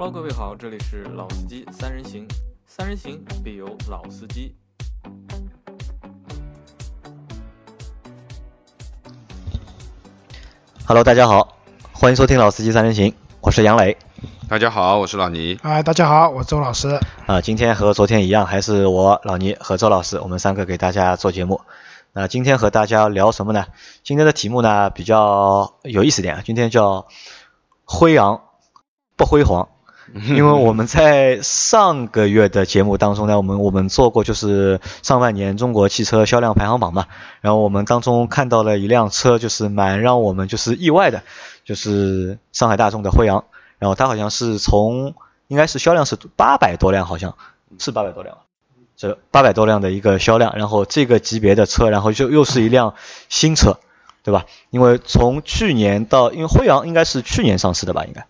[0.00, 2.26] Hello，各位好，这里是老司机三人行，
[2.64, 4.56] 三人行必有老司机。
[10.86, 11.54] Hello，大家好，
[11.92, 13.94] 欢迎收听老司机三人行，我是杨磊。
[14.48, 15.58] 大家好，我是老倪。
[15.62, 16.98] 啊，大家好，我周老师。
[17.26, 21.60] 啊，今天和昨天一样，还是我老倪和周老师，我们三个给大家做节目。
[22.14, 23.66] 那今天和大家聊什么呢？
[24.02, 27.06] 今天的题目呢比较有意思点，今天叫
[27.84, 28.40] 辉昂
[29.14, 29.68] 不辉煌。
[30.26, 37.06] 因为我们在上个月的节目当中呢，我们我们做过就是上半年中国汽车销量排行榜嘛，
[37.40, 41.22] 然后我们当中看到了一辆车，就是蛮让我们就是意外的，
[41.64, 43.44] 就是上海大众的辉昂，
[43.78, 45.14] 然后它好像是从
[45.46, 47.36] 应该是销量是八百多辆，好像
[47.78, 48.38] 是八百多辆，
[48.96, 52.94] 这八百多辆的一个销量，然后这个级别的车，然后就又是一辆
[53.28, 53.78] 新车，
[54.24, 54.44] 对吧？
[54.70, 58.26] 因为从去年到，因为辉昂应该是去年上市的吧，应该。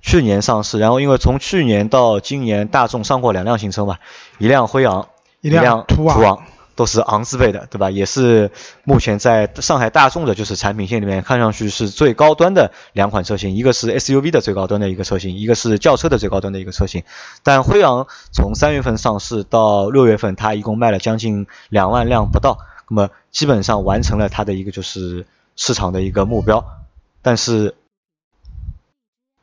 [0.00, 3.98] 去年上市，然后因为从去年到今年，大众上过两辆新车嘛，
[4.38, 5.08] 一辆辉昂，
[5.40, 6.44] 一辆途昂，
[6.76, 7.90] 都是昂字辈的，对吧？
[7.90, 8.52] 也是
[8.84, 17.02] 目前在上海大众的就是产品线里面看上去是最高端的两款车型，一个是 SUV 的最高端的一个车型，一个是轿车的最高端的一个车型。
[17.42, 26.64] 但辉昂从三月份上市到六月份，它一共卖了将近两万辆不到，那么基本上完成了它的一个就是市场的一个目标，
[27.22, 27.74] 但是。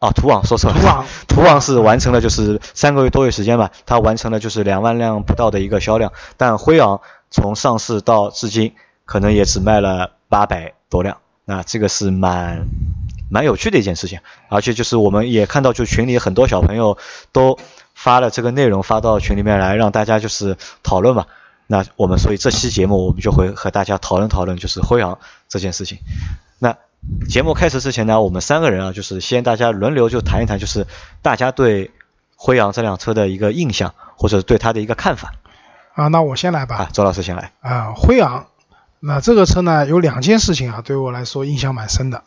[0.03, 6.99] 啊，途昂说错了，途昂， 途昂是完成了，就是三个月多月时间吧，它完成了就是两万辆不到的一个销量，但辉昂
[7.31, 8.73] 从上市到至今，
[9.05, 12.67] 可能也只卖了八百多辆，那这个是蛮
[13.31, 16.97] 蛮有趣的一件事情，而且就是我们也看到，就群里很多小朋友
[17.31, 17.57] 都
[17.93, 21.27] 发了这个内容发到群里面来，让大家就是讨论嘛，
[21.67, 25.17] 那我们所以这期节目我们就会和大家讨论讨论，就是辉昂
[25.47, 25.99] 这件事情，
[26.59, 26.75] 那。
[27.27, 30.88] 节目开始之前呢，我们三个人啊，就是先大家轮流就谈一谈，就是
[31.22, 31.91] 大家对
[32.35, 35.33] 辉昂这辆车的一个印象，或者对它的一个看法。
[35.94, 36.75] 啊，那我先来吧。
[36.75, 37.51] 啊，周老师先来。
[37.61, 38.47] 啊，辉昂，
[39.00, 42.23] 那这个车呢，有两件事情啊，对我来说印象蛮深的。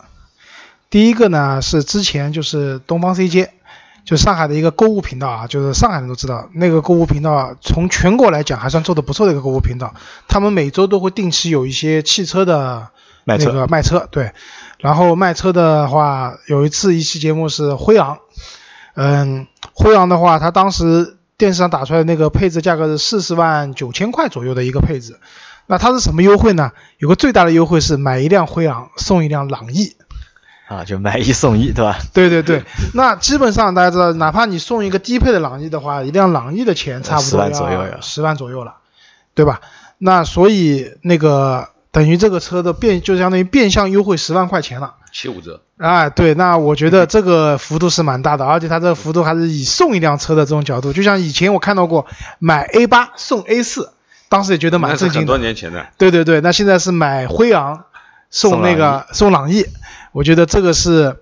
[0.88, 3.52] 第一个呢，是之前就是东方 C 街
[4.04, 9.94] 就上海的一个购物频道啊，就是上海人都知道那个购物频道，从全国来讲还算做的不错的一个购物频道。
[10.28, 12.88] 他们每周都会定期有一些汽车的
[13.24, 14.32] 那个卖车，对。
[14.78, 18.18] 然后卖车的话，有一次一期节目是辉昂，
[18.94, 25.18] 嗯，辉昂的话，它当时电视上打出来的那个配置价格是四十万九千块左右的一个配置，
[25.66, 26.72] 那它是什么优惠呢？
[26.98, 29.96] 有个最大的优惠是买一辆辉昂送一辆朗逸，
[30.68, 31.98] 啊，就买一送一，对吧？
[32.12, 32.62] 对对对，
[32.92, 38.76] 那基本上大家知道，哪怕你送一个低配的朗逸的话，一辆朗逸的钱差不多十万左右，十万左右了，
[39.34, 39.62] 对吧？
[39.96, 41.70] 那所以那个。
[41.96, 45.62] 等于这个车的变就相当于变相优惠十万块钱了，七五折。
[45.78, 52.04] 哎，对，那我觉得这个幅度是蛮大的，而且它这个幅度还是以送一辆车的这种角度，就像以前我看到过
[52.38, 53.92] 买 A 八送 A 四，
[54.28, 55.18] 当时也觉得蛮震惊的。
[55.20, 55.86] 很多年前的。
[55.96, 57.84] 对对对，那现在是买辉昂
[58.28, 59.64] 送那个送朗逸，
[60.12, 61.16] 我觉得这个是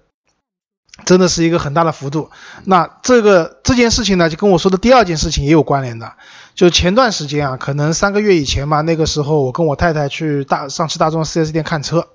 [1.04, 2.30] 真的是一个很大的幅度。
[2.64, 6.14] 那这个这件事情呢，就跟我说的第二件事情也有关联的。
[6.54, 12.06] 就前段时间啊，可能三个月以前吧，那个时候我跟我太太去大上汽大众 4S 店看车，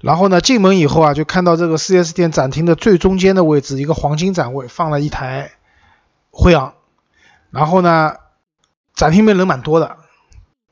[0.00, 5.52] 然后呢进门以后啊，就看到这个 4S 店展厅的最中间的位置，一个黄金展位放了一台
[6.30, 6.74] 辉昂，
[7.50, 8.16] 然后呢
[8.94, 9.96] 展厅里面人蛮多的，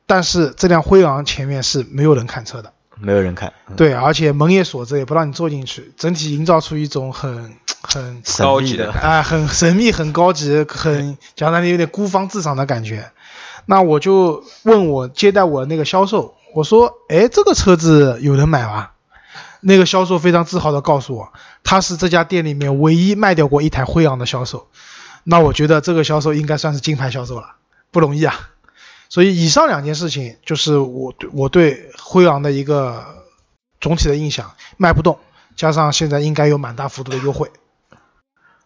[0.07, 2.73] 但是这辆辉昂前面是没有人看车的。
[3.01, 13.11] 没有人看，对，而且门也锁着，也不让你坐进去，整体营造出一种很很高级的，哎，很神秘、很高级、很讲的有点孤芳自赏的感觉。
[13.67, 18.91] 那我就问我接待我那个销售，我说，哎，这个车子有人买吗？
[19.61, 21.33] 那个销售非常自豪的告诉我，
[21.63, 24.69] 他是这家店里面唯一卖掉过一台辉昂的销售。
[25.25, 27.57] 那我觉得这个销售应该算是金牌销售了，
[27.91, 28.35] 不容易啊。
[29.11, 33.27] 所以以上两件事情就是我对我对辉昂的一个
[33.81, 35.19] 总体的印象，卖不动，
[35.57, 37.51] 加上现在应该有蛮大幅度的优惠。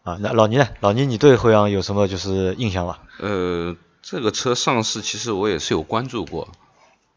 [0.03, 0.69] 啊，那老倪呢？
[0.81, 2.99] 老倪，你对辉昂有什么就是印象吗？
[3.21, 6.49] 呃，这个车上市其实我也是有关注过，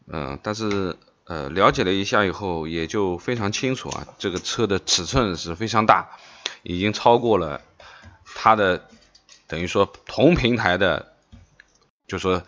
[0.06, 6.08] 嗯，但是呃了解了一下以后也就非常清楚啊，这个车的尺寸是非常大，
[6.62, 7.60] 已经超过了
[8.24, 8.84] 它的
[9.46, 11.12] 等于说同平台的，
[12.06, 12.42] 就说。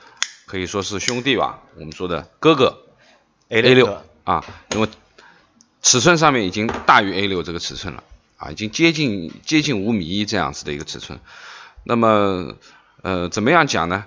[0.50, 2.82] 可以说是兄弟吧，我们说的哥哥
[3.50, 4.44] A 六啊，
[4.74, 4.88] 因为
[5.80, 8.02] 尺寸上面已经大于 A 六这个尺寸了
[8.36, 11.20] 啊，已经接近接近五米一这样子的一个尺寸。
[11.84, 12.56] 那么
[13.02, 14.06] 呃，怎么样讲呢？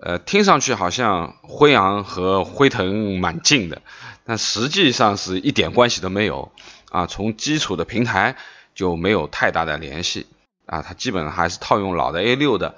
[0.00, 3.82] 呃，听上去好像辉昂和辉腾蛮近的，
[4.24, 6.52] 但实际上是一点关系都没有
[6.90, 7.06] 啊。
[7.06, 8.36] 从基础的平台
[8.74, 10.26] 就没有太大的联系
[10.64, 12.76] 啊，它基本上还是套用老的 A 六的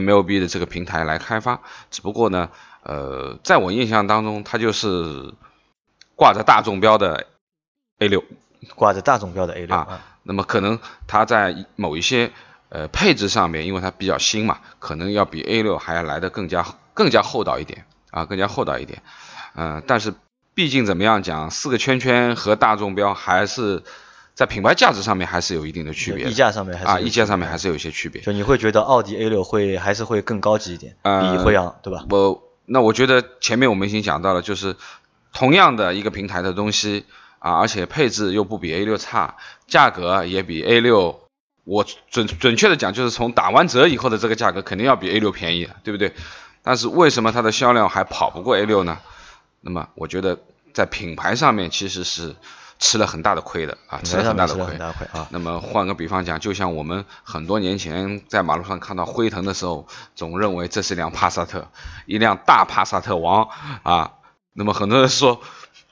[0.00, 1.60] MLB 的这个平台来开发，
[1.90, 2.50] 只不过呢，
[2.82, 5.34] 呃，在我印象当中，它就是
[6.14, 7.26] 挂着大众标的
[7.98, 8.24] A 六，
[8.74, 12.30] 挂着大众标的 A 六啊，那么可能它在某一些
[12.68, 16.64] 呃配置上面，因为它比较新嘛，可能要比 A 六还要来的更加
[16.94, 19.02] 更加厚道一点啊，更加厚道一点，
[19.54, 20.14] 嗯，但是
[20.54, 23.82] 毕竟怎么样讲，四个圈圈和大众标还是。
[24.36, 28.20] 在品牌价值上面还是有一定的区别，溢价上面还是啊，溢价上面还是有一些区别。
[28.20, 32.04] 就你会觉得奥迪 A 六会还是会更高级一点，比辉昂对吧？
[32.10, 34.76] 我那我觉得前面我们已经讲到了，就是
[35.32, 37.06] 同样的一个平台的东西
[37.38, 39.36] 啊，而且配置又不比 A 六差，
[39.66, 41.18] 价格也比 A 六，
[41.64, 46.12] 我准准确的讲就是从打完折以后的这个价格肯定要比 A 六便宜，对不对？
[46.62, 48.98] 但是为什么它的销量还跑不过 A 六呢？
[49.62, 50.38] 那么我觉得
[50.74, 52.36] 在品牌上面其实是。
[52.78, 55.26] 吃了很大的亏的啊，吃了很大的亏啊。
[55.30, 61.68] 那么换个比方讲，就像我们很多年前在马路上看到辉腾的时候，总认为这是辆帕萨特，
[62.04, 63.48] 一辆大帕萨特王
[63.82, 64.12] 啊。
[64.52, 65.40] 那么很多人说，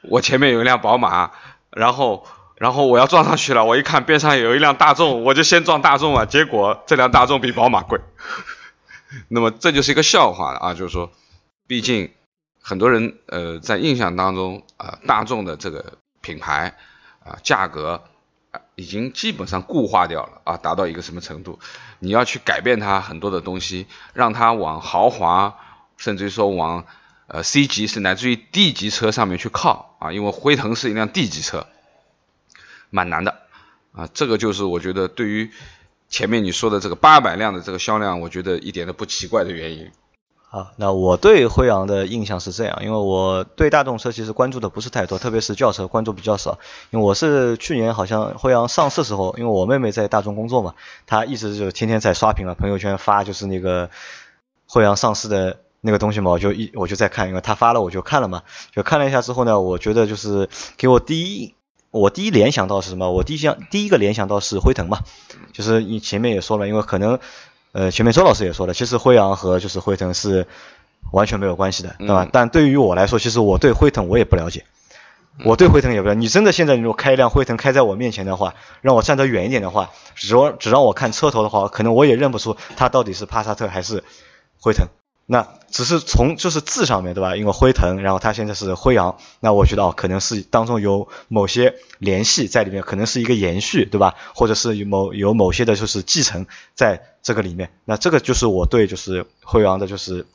[0.02, 1.31] 我前面有一辆宝马，
[1.70, 2.26] 然后
[2.56, 6.26] 然后我要撞上去了，我一看边上有一辆大众，我就先撞大众啊。
[6.26, 7.98] 结果这辆大众比宝马贵。
[9.28, 11.10] 那么这就是一个笑话啊，就是说，
[11.66, 12.10] 毕竟
[12.60, 15.94] 很多人呃在印象当中啊，大众的这个。
[16.25, 16.75] 品牌
[17.23, 18.03] 啊，价格
[18.50, 21.61] 啊，已经基本上固化掉了啊，达到一个什么程度？
[21.99, 25.59] 你要去改变它很多的东西，让它往豪华，
[25.99, 26.87] 甚至于说往
[27.26, 31.67] 呃 C 级，是乃至于 D 级车上面去靠啊，因为辉腾是一辆 D 级车，
[32.91, 33.43] 蛮难的
[33.93, 34.09] 啊。
[34.12, 35.50] 这个就是我觉得对于
[36.09, 39.93] 前面你说的这个八百辆的这个销量，我觉得一点都不奇怪的原因。
[40.54, 46.60] 啊，那我对辉昂的印象是这样，因为我对大众车其实关注的不是太多，特别是轿车关注比较少。
[46.90, 50.76] 因为我是去年好像辉昂上市时候，因为我妹妹在大众工作嘛，
[51.08, 53.90] 她一直就天天在刷屏嘛，朋友圈发就是那个
[54.68, 61.52] 辉昂上市的那个东西嘛，我就一我就在看，因为她发了我就看了嘛，就看了一下之后呢，我觉得就是给我第一
[61.90, 63.10] 我第一联想到是什么？
[63.10, 65.00] 我第一想第一个联想到是辉腾嘛，
[65.52, 67.18] 就是你前面也说了，因为可能。
[67.75, 70.47] 呃，前面周老师也说了，其实辉昂和就是辉腾是
[71.11, 72.29] 完全没有关系的，对吧？
[72.32, 74.65] 但对于我来说，其实我对辉腾我也不了解，
[75.44, 76.21] 我对辉腾也不了解。
[76.21, 84.05] 你真的现在如果开一辆辉腾开在我面前的话，让我站得远一点的话，只只让我看车头的话，可能我也认不出它到底是帕萨特还是
[84.61, 84.87] 辉腾。
[85.26, 87.35] 那只是从就是字上面对吧？
[87.35, 94.17] 因为辉腾，然后它现在是辉昂，那我觉得哦，可能是当中有某些联系在里面，可能是一个延续，对吧？
[94.35, 97.71] 或者是有某有某些的就是继承在这个里面。
[97.87, 100.26] 那这个就是我对就是辉昂的就是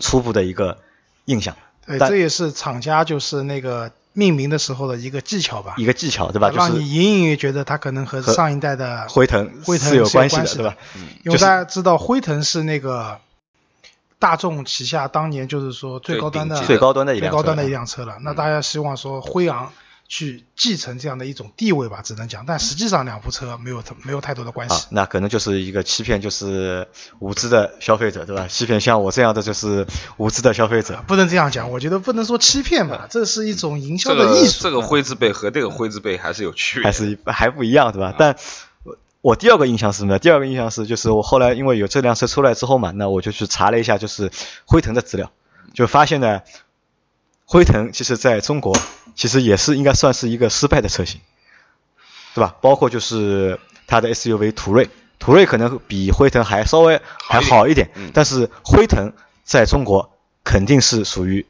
[0.00, 0.78] 初步的一个
[1.26, 1.54] 印象。
[1.86, 5.74] 对，这也是厂家就是那个命名的时候的一个技巧吧？
[5.78, 6.50] 一个技巧对吧？
[6.50, 10.76] 让你隐隐约觉得它可能和上一代的辉腾辉腾是有关系的，对吧？
[11.24, 13.20] 因为大家知道辉腾是那个。
[14.18, 19.72] 大众旗下当年就是说最高端的最高端的一最高端的一辆车了，那大家希望说辉昂
[20.08, 24.86] 去继承这样的一种地位吧，只能讲，但实际上两部车没有没有太多的关系。
[24.90, 26.88] 那可能就是一个欺骗，就是
[27.18, 28.48] 无知的消费者，对吧？
[28.48, 29.86] 欺骗像我这样的就是
[30.16, 31.04] 无知的消费者。
[31.06, 34.62] 不能这样讲，我觉得不能说欺骗吧，这是一种营销的艺术。
[34.62, 38.14] 这个灰字辈和这个灰字辈还是有区别，还是还不一样，对吧？
[38.18, 38.36] 但。
[39.20, 40.18] 我第二个印象是什么？
[40.18, 44.30] 第二个印象是，就是我后来因为有这辆车出来之后嘛，那我就去查了一下，就是
[44.64, 45.32] 辉腾的资料，
[45.74, 46.42] 就发现呢，
[47.44, 48.78] 辉腾其实在中国
[49.16, 51.20] 其实也是应该算是一个失败的车型，
[52.34, 52.54] 对吧？
[52.60, 53.58] 包括就是
[53.88, 61.44] 它的 SUV 途锐，途锐可能比辉腾还稍微还好一点，但是辉腾在中国肯定是属于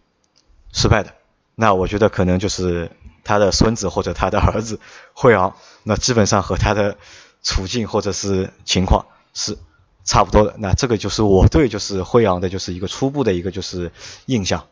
[0.72, 1.12] 失败的。
[1.54, 2.90] 那我觉得可能就是
[3.24, 4.80] 他的孙子或者他的儿子
[5.12, 6.96] 辉昂，那基本上和他的。
[7.42, 9.56] 处境或者是情况是
[10.04, 13.92] 差不多的，那这个就是我对就是辉昂的就是一个初步的一个就是
[14.26, 14.66] 印象。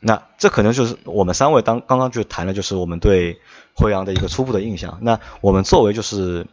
[0.00, 3.40] 那这可能就是我们三位当刚刚就谈了就是我们对
[3.74, 4.98] 辉昂的一个初步的印象。
[5.02, 6.46] 那我们作为就是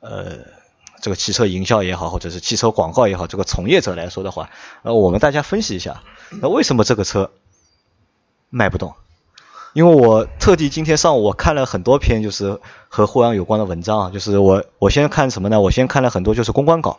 [0.00, 0.38] 呃
[1.00, 4.50] 这个汽车营销也好，或者是汽车广告也好，这个从业者来说的话，
[4.82, 6.02] 呃我们大家分析一下，
[6.40, 7.30] 那为什么这个车
[8.50, 8.94] 卖不动？
[9.72, 15.60] 因为我特地今天上午我看了很多篇就是和互联网有关的文章啊，就是我我先看什么呢？
[15.60, 16.98] 我先看了很多就是公关稿，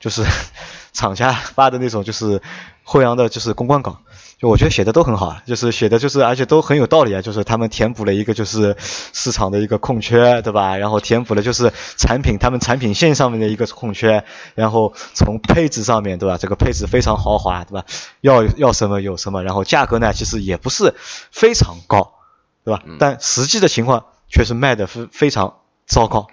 [0.00, 0.24] 就是
[0.92, 2.40] 厂家发的那种就是
[2.84, 4.00] 惠阳的就是公关稿，
[4.38, 10.76] 就我觉得写的都很好，就是写的就是而且都很有道理啊，就是他们填补了一个就是市场的一个空缺，对吧？
[10.76, 14.24] 然后填补了就是产品他们产品线上面的一个空缺，
[14.54, 16.38] 然后从配置上面对吧？
[16.38, 17.84] 这个配置非常豪华对吧？
[18.20, 20.94] 要要什么有什么，然后价格呢其实也不是
[21.30, 22.12] 非常高。
[22.64, 22.82] 对吧？
[22.98, 26.26] 但实际的情况却是卖的非非常糟糕。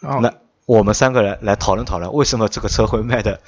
[0.00, 0.34] 那
[0.66, 3.40] 我们三个人来讨论讨论，为什么这个车会卖的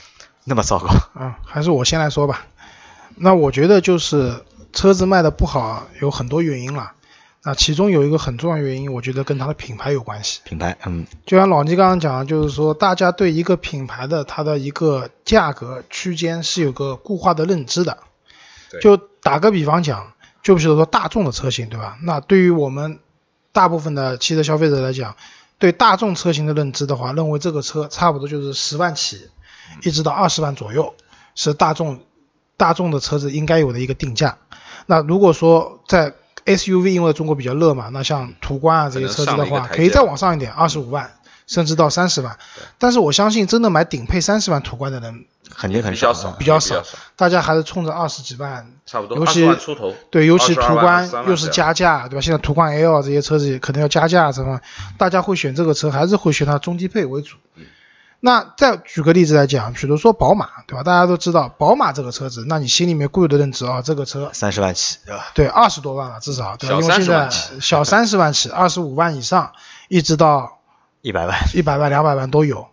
[0.44, 0.88] 那么糟糕？
[1.14, 2.46] 啊，还是我先来说吧。
[3.16, 6.92] 那我觉得就是车子卖的不好有很多原因了。
[7.46, 10.40] 那其中有一个很重要原因，我觉得跟它的品牌有关系。
[10.44, 17.98] 品牌，嗯，就像老倪刚刚讲的，就是说大家对一个品牌的它的一个价格区间是有个固化的认知的。
[18.70, 21.98] 对就打个比方讲，就比如说大众的车型，对吧？
[22.02, 22.98] 那对于我们
[23.52, 25.14] 大部分的汽车消费者来讲，
[25.64, 29.30] 对大众车型的认知的话，认为这个车差不多就是十万起，
[29.82, 30.92] 一直到二十万左右，
[31.34, 32.00] 是大众
[32.58, 34.36] 大众的车子应该有的一个定价。
[34.84, 36.12] 那如果说在
[36.44, 41.10] SUV，因为中国比较热嘛，那像途观啊这些车子的话，可以再往上一点，二十五万
[41.46, 42.38] 甚至到三十万。
[42.78, 49.94] 但是我相信，真的买顶配三十万途观的人肯定很比较少少，比较少少，大家还是冲着二十几万差不多尤其20万出头。
[50.10, 52.20] 对，尤其途观又是加价，对吧？
[52.20, 54.60] 现在途观 L 这些车子可能要加价，什么？
[54.98, 57.36] 大家会选这个车，还是会选它中低配为主。
[57.56, 57.64] 嗯
[58.26, 60.82] 那再举个例子来讲，比如说宝马，对吧？
[60.82, 65.26] 大家都知道宝马这个车子，那你心里面固有的认知啊，这个车三十万起，对吧？
[65.34, 66.80] 对二十多万了，至少对吧？
[66.80, 69.52] 小30因为现在万起小三十万起，二十五万以上，
[69.88, 70.53] 一直到
[71.04, 72.68] 一百万，一百万、两百万都有。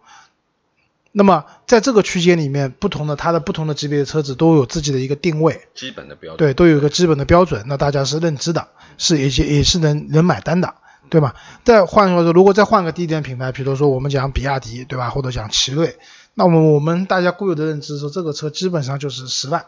[1.11, 6.37] 那么在这个区间里面，不同的它的不同的级别的车子都有自己的一个定位，基本的标准。
[6.37, 10.75] 对，都有一个基本的标准，那大家是认知的，是也也也是能能买单的，
[11.09, 11.35] 对吧？
[11.65, 15.09] 再换句话说，如果再换个低点品牌，比如说我们讲比亚迪，对吧？
[15.09, 15.97] 或者讲奇瑞，
[16.33, 19.65] 那么我们大家固有的认知说，这个车基本上就是十万，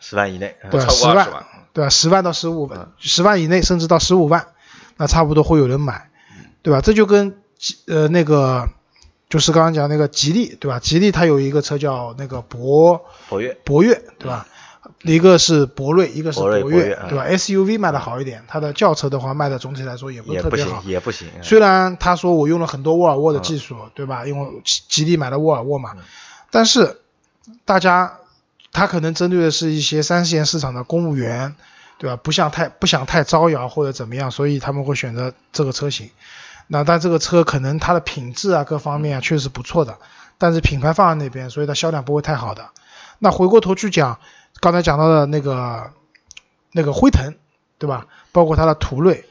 [0.00, 0.88] 十万以内，嗯对吧？
[0.90, 1.88] 十万万，对吧？
[1.88, 4.48] 十万到十五万，十万以内甚至到十五万，
[4.98, 6.10] 那差不多会有人买，
[6.60, 6.82] 对吧？
[6.82, 7.38] 这就跟吉
[7.86, 8.68] 呃那个
[9.28, 10.78] 就是刚刚讲那个吉利，对吧？
[10.78, 14.46] 吉利它有一个车叫那个博博越，博越，对吧？
[15.02, 21.28] 一个是博瑞，一个是博越嗯对吧？SUV 卖的好一点，它的轿车的话卖的总体来说也不是特别好。，也不行。
[21.36, 24.26] 嗯虽然他说我用了很多沃尔沃的技术，对吧？
[24.26, 25.94] 因为吉吉利买了沃尔沃嘛，
[26.50, 27.00] 但是
[27.64, 28.18] 大家
[28.72, 31.54] 他可能针对的是一些三线市场的公务员，
[31.98, 32.16] 对吧？
[32.16, 36.10] 不想太不想太招摇或者怎么样，所以他们会选择这个车型。
[36.72, 39.98] 那但这个车可能它的品质啊各方面啊确实不错的，
[40.38, 42.70] 但是品牌放在那边，所以它销量不会太好的。
[43.18, 44.18] 那回过头去讲，
[44.58, 45.92] 刚才讲到的那个
[46.70, 47.34] 那个辉腾，
[47.76, 48.06] 对吧？
[48.32, 49.26] 包括它的途锐，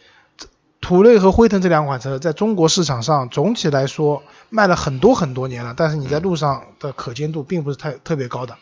[0.81, 4.21] 途锐和辉腾这两款车在中国市场上总体来说
[4.51, 8.55] 卖了很多很多年了，但是你在路上的可见度并不是太特别高的，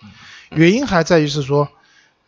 [0.52, 1.68] 原因还在于是说，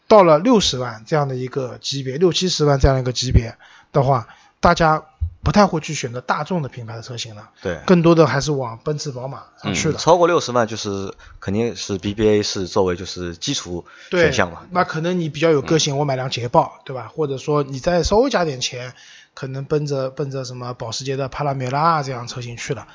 [0.09, 3.55] 到了六十万这样的一个级别，六七十万这样一个级别
[3.93, 4.27] 的话，
[4.59, 5.05] 大家
[5.43, 9.97] 不太会去选择大众的品牌的车型了，对，更多的还是往奔驰、宝马上去了。
[9.97, 14.61] 超过六十万就是肯定是 BBA 是作为就是基础选项嘛。
[14.69, 17.11] 那可能你比较有个性，我买辆捷豹，对吧？
[17.13, 18.93] 或者说你再稍微加点钱，
[19.33, 22.87] 可能奔着奔着什么保时捷的帕拉梅拉这样车型去了，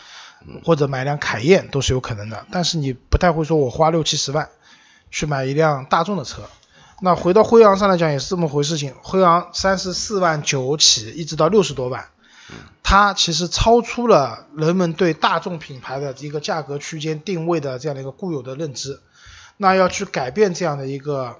[0.64, 2.46] 或者买辆凯宴都是有可能的。
[2.52, 4.48] 但是你不太会说我花六七十万
[5.10, 6.42] 去买一辆大众的车。
[7.00, 12.06] 那回到辉昂上来讲也是这么回事情，辉昂三十四万九起，一直到六十多万，
[12.82, 19.00] 它其实超出了人们对大众品牌的一个价格区间定位的这样的一个固有的认知。
[19.56, 21.36] 那要去改变这样的一个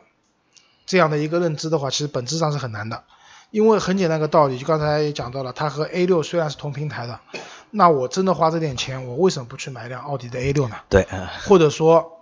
[0.86, 3.04] 这样的一个认知的话，其实本质上是很难的。
[3.52, 7.20] 因为很简单一个道理，就刚才也讲到了，它和 A 六虽然是同平台的，
[7.70, 10.76] 那我真的花这点钱，我为什么不去买一辆奥迪的 A 六呢？
[10.88, 12.15] 对，嗯或者说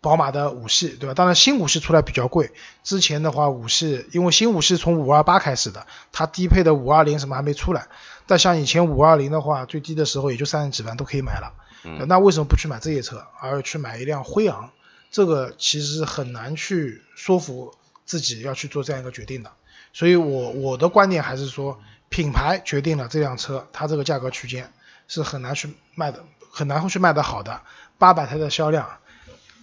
[0.00, 1.14] 宝马的五系，对吧？
[1.14, 2.52] 当然新五系出来比较贵，
[2.82, 7.88] 之前的话五系，因为新五系从五二八开始的，它低配的五二零什么还没出来，
[8.26, 11.52] 但像以前五二零的话，最低的时候也就三十几万都可以买了，
[11.84, 14.70] 嗯那为什么不去买这些车，而去买一辆辉昂？
[15.10, 17.74] 这个其实很难去说服
[18.06, 19.50] 自己要去做这样一个决定的。
[19.92, 24.72] 所以我我的观点还是说，品牌决定了这辆车它这个价格区间
[25.08, 27.60] 是很难去卖的，很难会去卖的好的。
[27.98, 28.88] 八百台的销量，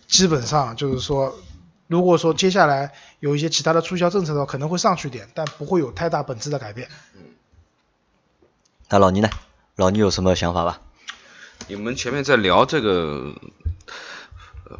[0.07, 1.37] 基本上就是说，
[1.87, 6.89] 如果说接下来有一些其他的促销政策的话，可能会上去点，但不会有太大本质的改变。
[7.15, 7.21] 嗯
[8.89, 9.29] 那老倪呢？
[9.75, 10.79] 老倪有什么想法吧？
[11.67, 13.35] 你们前面在聊这个
[14.63, 14.77] 呃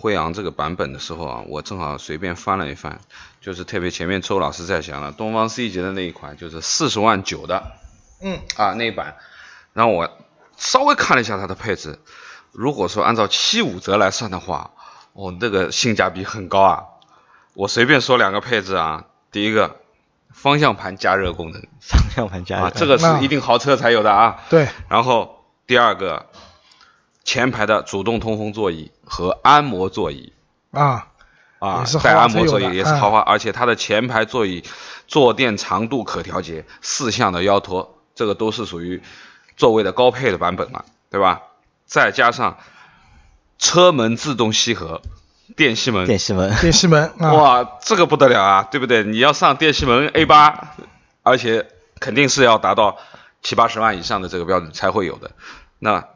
[0.00, 3.00] 辉昂这个版本的时候啊，我正好随便翻了一翻，
[3.40, 7.70] 就是特别前面周老师在讲了东方 C 级的那一款，就是四十万九的
[8.20, 9.16] 嗯，啊那一版，
[9.74, 10.10] 然后我
[10.56, 12.00] 稍微看了一下它的配置，
[12.52, 14.70] 如果说按照七五折来算的话，
[15.14, 16.84] 哦，那个性价比很高啊。
[17.54, 19.76] 我随便说两个配置啊，第一个
[20.30, 24.40] 方向盘加热功能方向盘加热啊，这个是一定豪车才有的啊。
[24.50, 26.26] 对，然后第二个，
[27.24, 30.32] 前排的主动通风座椅和按摩座椅
[30.70, 31.08] 啊，
[31.58, 34.62] 啊带按摩座椅也是嗯豪华，而且它的前排座椅
[35.06, 39.02] 坐垫长度可调节，四向的腰托，这个都是属于
[39.56, 40.84] 座位的高配的版本了。
[41.10, 41.42] 对吧？
[41.92, 42.56] 再加上
[43.58, 45.02] 车门自动吸合，
[45.56, 49.04] 电吸门，电吸门，电吸门啊，哇，这个不得了啊，对不对？
[49.04, 50.74] 你要上电吸门 A 八，
[51.22, 51.68] 而且
[52.00, 52.96] 肯定是要达到
[53.42, 55.32] 七八十万以上的这个标准才会有的。
[55.78, 56.08] 那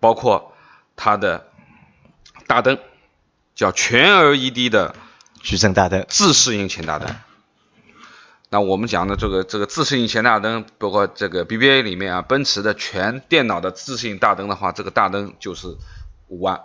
[0.00, 0.52] 包括
[0.96, 1.46] 它的
[2.46, 2.78] 大灯，
[3.54, 4.94] 叫全 LED 的
[5.40, 7.08] 矩阵大灯，自适应前大灯。
[8.52, 15.68] 那我们讲的这个这个自适应前大灯，包括这个 BBA 里面啊，奔驰的全电脑的自适应大灯的话，这个大灯就是
[16.28, 16.60] 五万，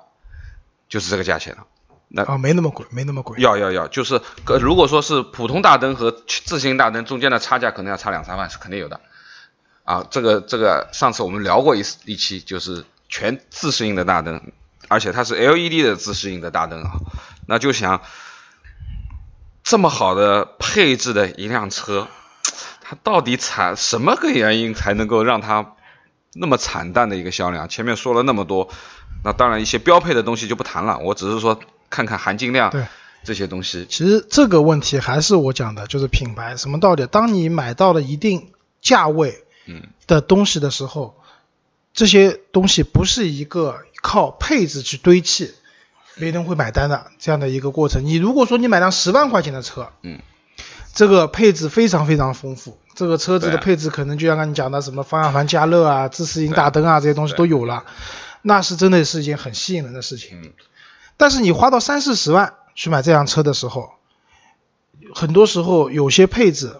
[0.89, 1.65] 就是这个价钱了。
[2.09, 3.39] 那啊，没那么贵，没那么贵。
[3.39, 8.99] 要要要，就是呃如果说是普通大灯和自适应大灯中间的差价可能要差两三万，是肯定有的。
[9.85, 14.51] 啊，这个这个上次我们聊过一一期，就是全自适应的大灯，
[14.89, 16.99] 而且它是 LED 的自适应的大灯啊，
[17.47, 18.01] 那就想
[19.67, 22.07] 这么好的配置的一辆车，
[22.79, 25.73] 它到底惨什么个原因才能够让它
[26.33, 27.67] 那么惨淡的一个销量？
[27.67, 28.69] 前面说了那么多，
[29.25, 31.59] 那当然一些标配的东西就不谈了，我只是说
[31.89, 32.85] 看看含金量对
[33.25, 33.85] 这些东西。
[33.89, 37.05] 其实这个问题还是我讲的，就是品牌什么道理？
[37.05, 41.21] 当你买到了一定价位嗯的东西的时候，
[41.93, 45.53] 这些东西不是一个靠配置去堆砌，
[46.19, 48.05] 别人会买单的这样的一个过程。
[48.05, 50.19] 你如果说你买辆十万块钱的车，嗯，
[50.93, 57.85] 这个配置非常非常丰富，这个车子的配置可能就像刚才你讲的什么方向盘加热啊、自适应大灯啊这些东西都有了，
[58.41, 60.41] 那是真的是一件很吸引人的事情。
[60.41, 60.51] 嗯
[61.19, 63.89] 但是你花到三四十万去买这辆车的时候，
[65.15, 66.79] 很多时候有些配置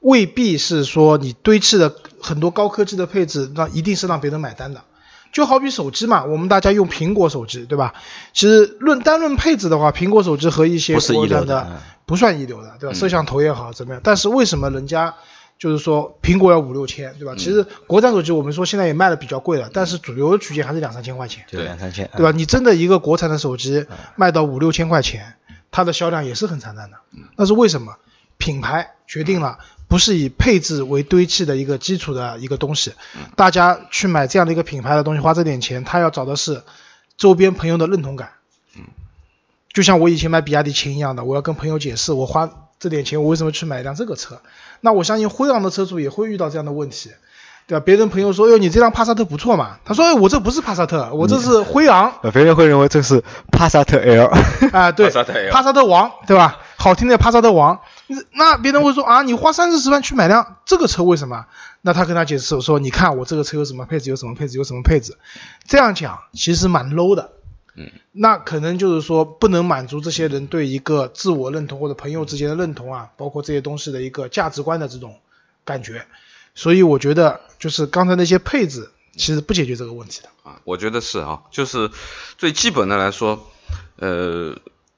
[0.00, 4.84] 未必是说你堆砌的很多高科技的配置，那一定是让别人买单的。
[5.32, 7.94] 就好比手机嘛，我们大家用苹果手机，对吧？
[8.32, 11.66] 其实论单论配置的话，苹果手机和一些国产一流的。
[11.70, 12.94] 嗯不算一流的，对吧？
[12.94, 14.00] 嗯摄像头也好怎么样？
[14.04, 15.14] 但是为什么人家
[15.56, 17.34] 就是说苹果要五六千，嗯对吧？
[17.38, 21.44] 其实国产手机我们说现在也卖的比较贵了，但是主流的区间还是两三千块钱。
[21.48, 22.32] 对两三千，对吧？
[22.32, 25.36] 你真的一个国产的手机嗯卖到五六千块钱，
[25.70, 26.98] 它的销量也是很惨淡的。
[27.36, 27.94] 那是为什么？
[28.36, 29.58] 品牌决定了
[29.92, 32.94] 不是以配置为堆砌的一个基础的一个东西，
[33.36, 36.62] 大家去买这样的一个品牌的东西，花这点钱，他要找的是
[37.18, 38.30] 周边朋友的认同感。
[39.74, 42.48] 就像我以前买比亚迪秦一样的，我要跟朋友解释我花
[42.80, 44.40] 这点钱我为什么去买一辆这个车。
[44.80, 47.10] 那我相信辉昂的车主也会遇到这样的问题，
[47.66, 47.84] 对吧？
[47.84, 49.76] 别人朋友说，哟，你这辆帕萨特不错嘛？
[49.84, 54.24] 他说，哎，我这不是帕萨特，我这是辉昂呃， 别人会认为这是帕萨特 L，
[54.72, 56.58] 啊，对，帕萨特 L 帕萨特王，对吧？
[56.78, 57.80] 好听的帕萨特王，
[58.32, 61.46] 那别人会说啊，你花三四十万去买辆这个车，为什么？
[61.80, 65.16] 那他跟他解释说，你看我这个车有什么配置，有什么配置，有什么配置，
[65.66, 67.32] 这样讲其实蛮 low 的。
[67.74, 75.18] 嗯，那可能就是说不能满足这些人对一个自我认同或者朋友之间的认同啊，包括这些东西的一个价值观的这种
[75.64, 76.06] 感觉。
[76.54, 80.28] 所以我觉得就是刚才那些配置其实不解决这个问题的。
[80.42, 81.90] 啊，我觉得是啊，就是
[82.36, 83.50] 最基本的来说，
[83.96, 84.54] 呃，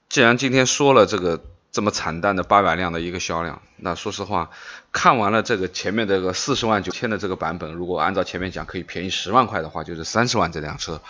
[0.09, 1.41] 既然今天说了这个
[1.75, 4.51] 这么惨淡的八百辆的一个销量，那说实话，
[4.93, 11.03] 看完了这个前面这个四十万九千的这个版本，如果按照前面讲可以便宜十万块的话，就是三十万这辆车，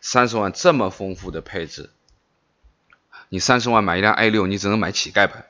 [0.00, 1.90] 三十万这么丰富的配置，
[3.28, 5.46] 你三十万买一辆 A 六，你只能买乞丐版，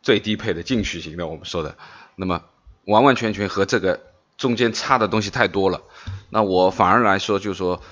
[0.00, 1.76] 最低配的进取型的我们说的，
[2.16, 2.42] 那么
[2.86, 4.00] 完完全全和这个
[4.38, 5.82] 中间差的东西太多了。
[6.30, 7.82] 那我反而来说，就是说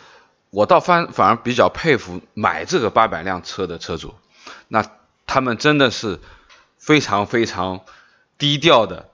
[0.48, 4.14] 我倒反反而比较佩服买这个八百辆车的车主，
[4.68, 4.83] 那
[5.28, 6.18] 他们真的是
[6.78, 7.82] 非常非常
[8.38, 9.10] 低调的，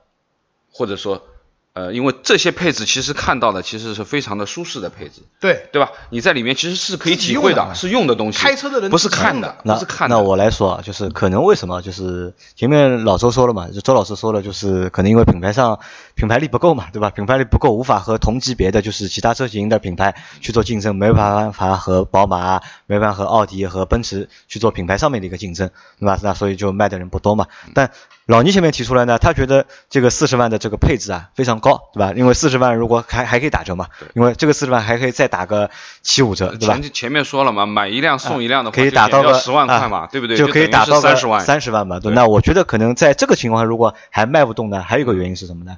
[0.71, 1.27] 或者说
[1.75, 5.91] 呃，因为这些配置其实看到的其实是非常的舒适的配置，对，对吧？
[6.11, 10.15] 你在里面其实是可以体会的，用的是用的东西，开车的人不是看的，不是看的。
[10.15, 15.81] 那我来说啊，就是可能为什么，就是前面老周说了嘛，就周老师说了，就是可能因为品牌上
[16.15, 17.11] 品牌力不够嘛，对吧？
[17.11, 26.17] 品牌力不够，无法和同级别的就是其他车型的品牌去做竞争，没办法和宝马、没办法和奥迪和奔驰去做品牌上面的一个竞争，对吧？
[26.23, 27.49] 那所以就卖的人不多嘛。
[27.75, 27.91] 但
[28.27, 32.13] 老倪前面提出来呢，他觉得这个四十万的这个配置啊非常高，对吧？
[32.17, 36.75] 因为四十万如果还还可以打折嘛，因为这个四十万还可以再打个七五折，对吧？
[36.75, 40.39] 前前面说了嘛，买一辆送一辆的话，可以打到个十万块嘛，啊对不对？
[40.39, 41.45] 就可以打到三十万。
[41.45, 42.01] 三十万嘛。
[42.01, 45.77] 对，对那我觉得可能在这个情况下，如果还卖不动呢，还有一个原因是什么呢？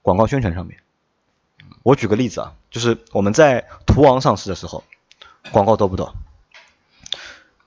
[0.00, 0.78] 广告宣传上面。
[1.82, 4.82] 我举个例子啊，就是我们在途昂上市的时候，
[5.52, 6.14] 广告多不多？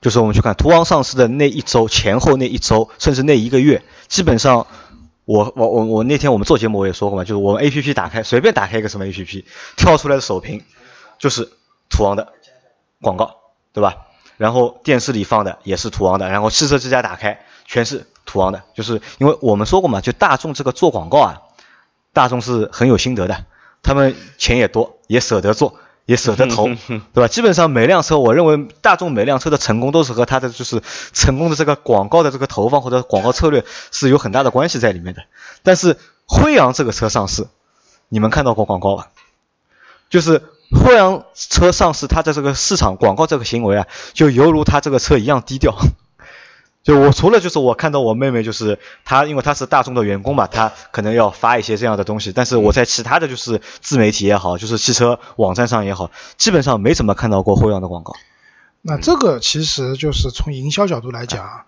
[0.02, 4.66] 就是我们去看途昂上市的那一周前后那一周，甚至那一个月，基本上
[5.24, 9.46] 我我我我那天我们做节目我也说过嘛，就是我们 A P P 打开随便打开一个什么 A P P，
[9.76, 10.64] 跳出来的首屏
[11.18, 11.48] 就是
[11.88, 12.32] 途昂的
[13.00, 13.36] 广告，
[13.72, 14.08] 对吧？
[14.36, 21.42] 然后电视里放的也是途昂的，然后汽车之家打开全是途昂的，就是因为我们说过嘛，就大众这个做广告啊，
[22.12, 23.44] 大众是很有心得的，
[23.82, 27.28] 他们钱也多，也舍得做，也舍得投，对吧？
[27.28, 30.82] 基本上每辆车，我认为大众每辆车的成功都是和它的就是
[31.12, 35.22] 成功的这个广告的这个投放或者广告策略是有很大的关系在里面的。
[35.62, 37.46] 但是辉昂这个车上市，
[38.08, 39.08] 你们看到过广告吧？
[40.08, 45.76] 就是辉昂车上市，它的这个市场广告这个行为啊，就犹如它这个车一样低调。
[46.82, 58.14] 就我除了就是我看到我妹妹就是她，因为她是大众的员工嘛，她可能要发一些这样的东西，但是我在其他的就是自媒体也好，就是汽车网站上也好，基本上没怎么看到过辉昂的广告。
[58.80, 61.66] 那这个其实就是从营销角度来讲啊，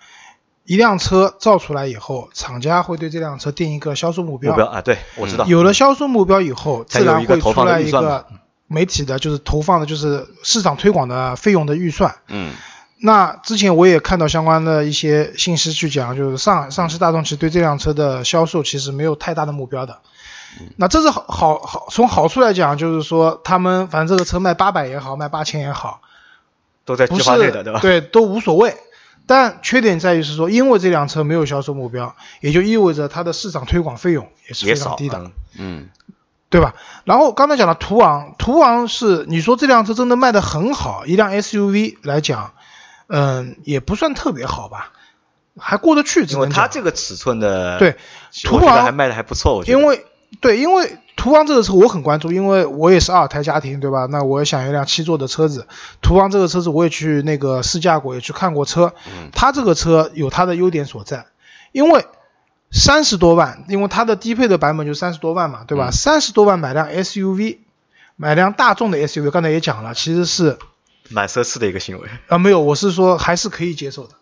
[0.65, 4.53] 一辆车造出来以后，厂家会对这辆车定一个销售目标。
[4.53, 5.45] 目标啊，对，我知道。
[5.45, 8.27] 有了销售目标以后，自然会出来一个
[8.67, 12.15] 媒体的，就是投放的，就是市场推广的费用的预算。
[12.29, 12.55] 嗯。
[13.05, 19.99] 那之前我也看到相关的一些信息去讲，就是上上汽大众其实对这辆车的销售其实没有太大的目标的。
[20.77, 26.01] 那这是好好好从好处来讲，就是说他们反正这个车卖八百也好，卖八千也好，
[26.85, 27.81] 都在计划内的，对吧？
[27.81, 28.77] 对，都无所谓。
[29.27, 35.89] 但缺点在于是说，因为这辆车没有销售目标，也就意味着它的市场推广费用也是非常低的，嗯，
[36.51, 36.75] 对吧？
[37.03, 42.53] 然后刚才讲了途昂，途昂是你说这辆车真的卖的很好，一辆 SUV 来讲。
[43.15, 44.93] 嗯，也不算特别好吧，
[45.59, 46.25] 还过得去。
[46.25, 47.97] 因为它这个尺寸的，对，
[48.45, 49.55] 途昂还卖的还不错。
[49.55, 50.07] 我觉得，因为
[50.41, 54.07] 对，因为途昂这个车我很关注，因为我也是二胎家庭，对吧？
[54.07, 55.67] 那我也想要一辆七座的车子。
[56.01, 58.95] 途昂这个车子我也去那个试驾过，也去看过车。
[59.07, 59.29] 嗯。
[59.31, 61.27] 它这个车有它的优点所在，
[61.73, 62.07] 因为
[62.71, 65.91] 三十多万，因为它的低配的版本就三十多万嘛，对吧？
[65.93, 67.59] 三十多万买辆 SUV，
[68.17, 70.57] 买辆大众的 SUV，刚才也讲了，其实是。
[71.13, 74.15] 蛮奢侈的一个行为啊，没有，我是说还是可以接受的，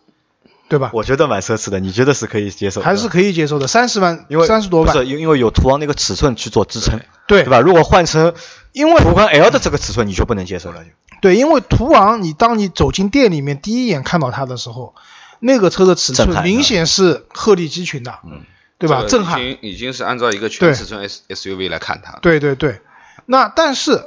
[0.69, 0.91] 对吧？
[0.93, 2.81] 我觉得蛮奢侈的，你觉得是可以接受？
[2.81, 7.59] 还是可以接受的，三十万，因为三十多万，不是因为有途昂那个尺寸去做支撑，对对吧？
[7.59, 8.33] 如果换成
[8.71, 10.89] 因为途观 L 的这个尺寸，你就不能接受了，就
[11.21, 14.95] 对，因为途昂，你当你走进店里面第一眼看到它的时候，
[15.39, 18.41] 那个车的尺寸明显是鹤立鸡群的，嗯，
[18.77, 19.05] 对吧？
[19.07, 22.81] 震撼，已经已经是按照一个全尺寸 S SUV 来看它，对对对，
[23.25, 24.05] 那但是。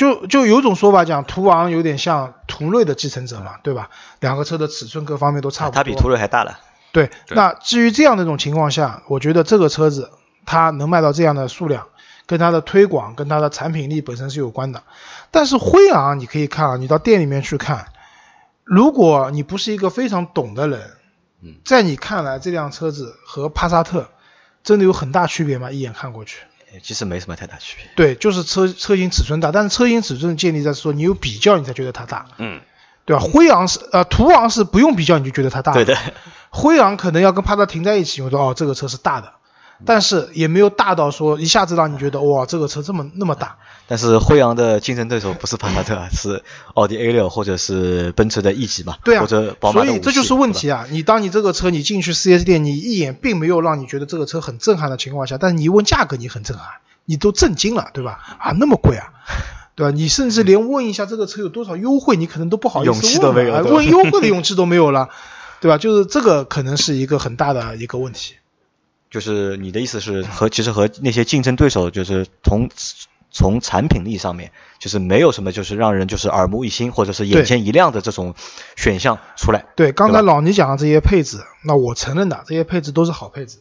[0.00, 3.90] 就就有种说法讲，途昂有点像途锐的继承者嘛，对吧？
[4.20, 5.74] 两个车的尺寸各方面都差不多。
[5.74, 6.58] 它比途锐还大了。
[6.90, 10.10] 对，那至于这样的一种情况下，我觉得这个车子
[10.46, 11.88] 它能卖到这样的数量，
[12.24, 14.84] 跟它的推广、跟它的产品力本身是有关的。
[15.30, 17.88] 但是辉昂，你可以看啊，你到店里面去看，
[18.64, 20.80] 如果你不是一个非常懂的人，
[21.62, 24.08] 在你看来这辆车子和帕萨特
[24.64, 25.70] 真的有很大区别吗？
[25.70, 26.38] 一眼看过去。
[26.82, 32.60] 其实没什么太大区别，对，就是车车型尺寸大，但是车型尺寸建立在说你有比较你才觉得它大，嗯，
[33.04, 33.22] 对吧？
[33.22, 35.96] 辉昂是呃途昂是不用比较你就觉得它大，对的，
[36.50, 39.32] 辉昂可能要跟帕萨特停在一起，我说哦这个车是大的。
[39.84, 43.56] 但是也没有大到说一下子让你觉得哇，这个车这么那么大。
[43.86, 48.96] 但是辉昂的竞争对手不是帕萨特，是奥迪 A 六或者是奔驰的 E 级嘛？
[49.02, 50.86] 对啊，或者宝马所以这就是问题啊！
[50.90, 56.66] 你当你这个车你进去 4S 店，你一眼并没有让你觉得这个车很震撼的情况下，但是你一问价格，你很震撼，
[57.04, 58.20] 你都震惊了，对吧？
[58.38, 59.08] 啊，那么贵啊，
[59.74, 59.90] 对吧？
[59.90, 65.08] 你甚至连问一下这个车有多少优惠，你可能都不好意思问，问优惠的勇气都没有了，
[65.60, 65.78] 对吧？
[65.78, 68.34] 就是这个可能是一个很大的一个问题。
[69.10, 72.70] 就是你的意思是和其实和那些竞争对手就是从
[73.32, 78.34] 从产品力上面就是没有什么就是让人就是耳目一新或者是眼前一亮的这种
[78.76, 79.66] 选项出来。
[79.76, 83.58] 对，刚才老倪讲的这些配置，那我承认的这些配置都是好配置，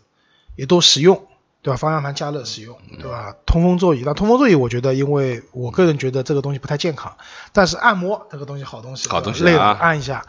[0.55, 1.25] 也都实用，
[1.61, 1.77] 对吧？
[1.77, 3.35] 方向盘加热实用，对吧？
[3.45, 7.17] 通风座椅，那通风座椅我觉得，因为我个人觉得这个东西不太健康，
[7.53, 10.25] 但是按摩这个东西好东西，好东西累了按一下。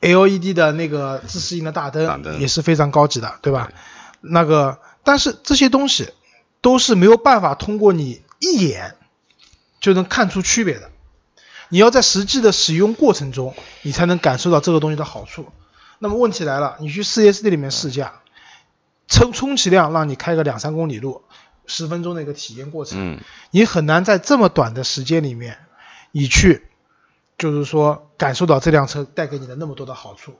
[0.00, 3.70] 对，LED 的那个自适应的大灯也是非常高级的，对吧？
[4.30, 6.10] 那个，但是这些东西
[6.60, 8.96] 都是没有办法通过你一眼
[9.80, 10.90] 就能看出区别的，
[11.68, 15.46] 你要在实际的使用过程中，你才能感受到这个东西的好处。
[15.98, 18.20] 那么问题来了，你去 4S 店里面试驾，
[19.08, 21.22] 充充其量让你开个两三公里路，
[21.66, 25.58] 十分钟的一个体验过程，你很难在这么短的时间里面，
[26.12, 26.66] 你去
[27.38, 30.34] 就是说感受到这辆车带给你的那么多的好处。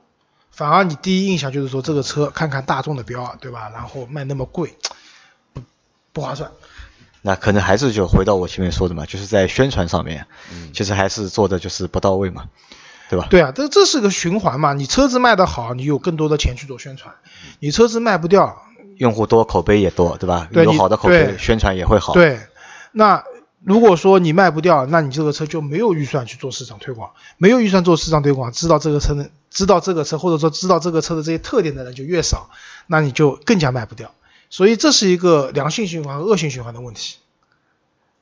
[0.51, 3.69] 反而你第一印象就是说这个车看看大众的标，对吧？
[3.73, 4.75] 然后卖那么贵，
[5.53, 5.61] 不
[6.13, 6.51] 不划算。
[7.21, 10.25] 那可能还是就回到我前面说的嘛，就是在宣传上面，
[10.73, 12.45] 其实还是做的就是不到位嘛，
[13.09, 13.27] 对吧？
[13.29, 14.73] 对啊，这这是个循环嘛。
[14.73, 17.11] 你车子卖得好，你有更多的钱去做宣传；
[17.59, 18.63] 你车子卖不掉，
[18.97, 20.47] 用户多，口碑也多，对吧？
[20.51, 22.13] 有好的口碑，宣传也会好。
[22.13, 22.39] 对，
[22.91, 23.23] 那。
[23.63, 32.49] 如果说你卖不掉，那你这个车就没有预算去做市场推广，没有预算做市场推广，知道这个车的，知道这个车或者说知道这个车的这些特点的人就越少，
[32.85, 34.13] 那你就更加卖不掉。
[34.49, 37.17] 所以这是一个良性循环和恶性循环的问题。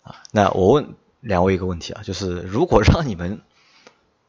[0.03, 3.41] 啊，那我问两位一个问题啊，就是如果让你们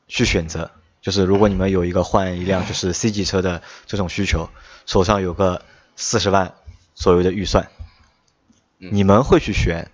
[0.08, 4.48] 去选择，就是如果你们有一个换一辆就是 C 级车的这种需求，
[4.86, 5.62] 手上有个
[5.94, 6.54] 四十万
[6.94, 7.70] 左右的预算，
[8.78, 9.90] 你们会去选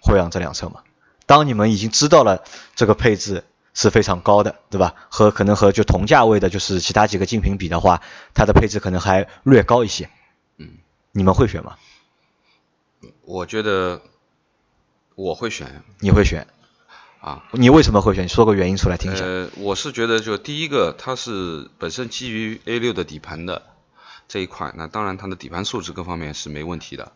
[0.00, 0.82] 辉昂这辆车吗？
[1.26, 2.42] 当你们已经知道了
[2.74, 4.94] 这个配置是非常高的，对吧？
[5.10, 8.02] 和可能和就同价位的，就是其他几个竞品比的话，
[8.34, 10.10] 它的配置可能还略高一些。
[10.56, 10.78] 嗯，
[11.12, 11.76] 你们会选吗？
[13.22, 14.02] 我觉得
[15.14, 16.46] 我会选你会选？
[17.20, 18.24] 啊，你为什么会选？
[18.24, 19.24] 你说个原因出来听一下。
[19.24, 23.62] 呃，我是觉得就第一个，它是本身基于 A 六的底盘的
[24.26, 27.12] 这一块，那当然它的底盘素质各方面是没问题的，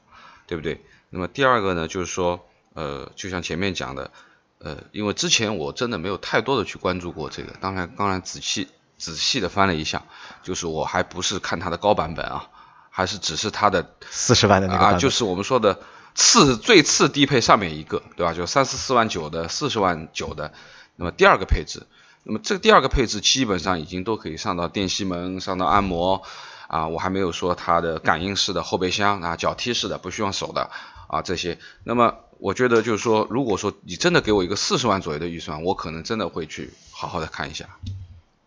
[0.47, 0.85] 对不对？
[1.09, 4.11] 那么第二个呢，就是说，呃，就像前面讲的，
[4.59, 10.03] 呃，因为之前我真的没有太多的去关注过这个，当然，当然仔细仔细的翻了一下，
[10.43, 12.49] 就是我还不是看它的高版本啊，
[12.91, 15.81] 还是只是它的四十万的那个啊，就是我们说的
[16.15, 18.35] 次最次低配上面一个，对吧？
[18.35, 20.53] 就三十四万九的、四十万九的，
[20.97, 21.87] 那么第二个配置，
[22.23, 26.23] 那么这个第二个配置基本上已经都可以上到电吸门、上到按摩
[26.69, 30.71] 啊，我还没有说它的感应式的后备箱啊、脚踢式的不需要手的
[31.09, 31.59] 啊这些。
[31.85, 37.69] 那么我觉得就是说，如果说你真的给我一个四十万左右的预算，我可能真的会去好好的看一下，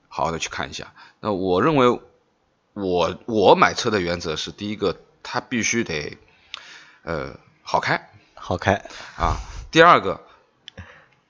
[0.08, 0.94] 好好的去看一下。
[1.20, 2.00] 那我认为
[2.74, 6.18] 我我买车的原则是，第一个它必须得
[7.04, 8.74] 呃好开好开，
[9.18, 9.38] 啊，
[9.72, 10.22] 第二个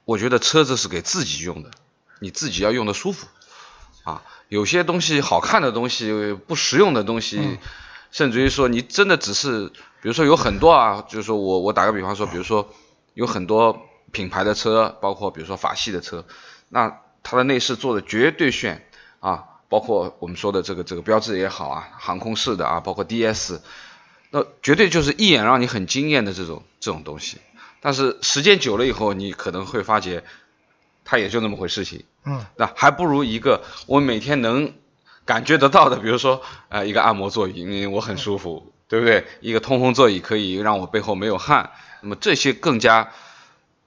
[0.05, 1.71] 我觉得车子是给自己用的，
[2.19, 3.27] 你自己要用的舒服
[4.03, 4.23] 啊。
[4.49, 7.59] 有些东西好看的东西，不实用的东西，
[8.11, 9.67] 甚至于说你真的只是，
[10.01, 12.69] 比如说有很多啊，就是说我我打个比方说，比如说
[13.13, 16.25] 有很多品牌的车，包括比如说法系的车，
[16.69, 18.87] 那它的内饰做的绝对炫
[19.19, 23.59] 啊，包括我们说的这个这个标志也好啊，航空式的啊，包括 DS，
[24.31, 27.37] 那绝对就是一眼让你很惊艳的这种这种东西。
[27.81, 30.23] 但是时间久了以后，你可能会发觉，
[31.05, 32.05] 它也就那么回事情。
[32.25, 34.73] 嗯，那还不如一个我每天能
[35.27, 39.25] 感觉得到的，比如说呃一个按摩座椅，因为我很舒服，对不对？
[39.41, 41.69] 一个通风座椅可以让我背后没有汗，
[42.01, 43.11] 那么这些更加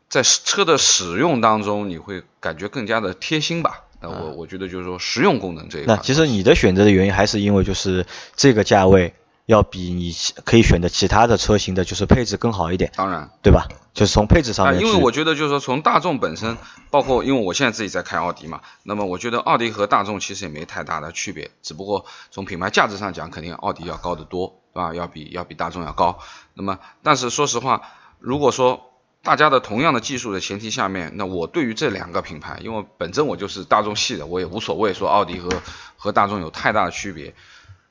[0.09, 3.85] 在车的使用当中，你会感觉更加的贴心吧？
[4.03, 5.97] 那我我觉得就是说实用功能这一块。
[5.97, 9.15] 那其实你的选择的原因还是因为就是这个价位
[9.51, 13.29] 要比你可以选的其他的车型的就是配置更好一点，当然。
[13.43, 13.67] 对吧？
[13.93, 16.57] 就是从配置上啊，面去，因为我觉得就是说，从大众本身，
[16.91, 24.95] 包括因为我现在自己在开奥迪嘛，那么我觉得奥迪和大众其实也没太大的区别，只不过从品牌价值上讲，肯定奥迪要高得多，对吧？
[24.95, 26.21] 要比要比大众要高。
[26.55, 27.83] 那么，但是说实话，
[28.21, 35.51] 如果说大家的同样的技术的前提下面，那我对于这两个品牌，因为本身我就是大众系的，我也无所谓说奥迪和
[35.97, 37.35] 和大众有太大的区别。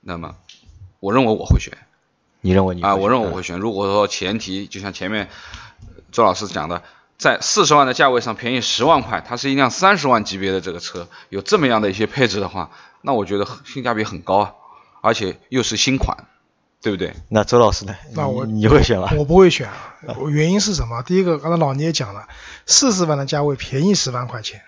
[0.02, 0.36] 那么，
[1.00, 1.78] 我认为我会选。
[2.42, 3.60] 你认为你啊，我认为为我会选。
[3.60, 5.30] 如果说前提就像前面
[6.12, 6.84] 周老师讲的，
[7.18, 14.54] 在四十万的价位上便宜十万块，它是一辆三十万级别的这个车，有这么样的一些配置的话，那我觉得性价比很高啊，
[15.02, 16.28] 而且又是新款，
[16.82, 17.14] 对不对？
[17.28, 17.94] 那周老师呢？
[18.14, 19.10] 那我你你会选吗？
[19.18, 19.70] 我不会选，
[20.18, 21.04] 我原因是什么？
[21.04, 22.30] 第一个，刚才老聂也讲了，
[22.66, 24.62] 四十万的价位便宜十万块钱，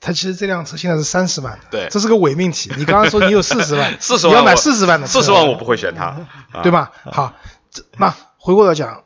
[0.00, 2.70] 它其实这辆车现在是三十万，对这是个伪命题。
[2.76, 6.04] 你刚刚说你有四十万， 四十万你要买四十万的车，40万我不会选它，
[6.52, 6.92] 啊对吧？
[7.04, 7.34] 好，
[7.70, 9.02] 这那回过来讲，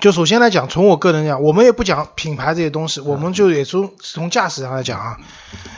[0.00, 5.16] 就首先来讲，从我个人讲，我们也不讲品牌这些东西，我们就也从从驾驶上来讲啊，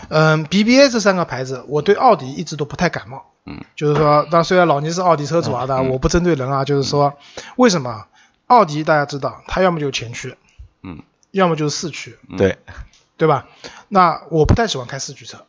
[0.08, 7.14] 嗯，BBA 这三个牌子，我对奥迪一直都不太感冒，嗯，就是说，那虽然老倪是奥迪车主啊，但我不针对人啊，就是说，
[7.56, 8.06] 为什么
[8.46, 10.36] 奥迪大家知道，它要么就是前驱，
[10.82, 12.56] 嗯，要么就是四驱，对，
[13.16, 13.46] 对吧？
[13.88, 15.46] 那我不太喜欢开四驱车，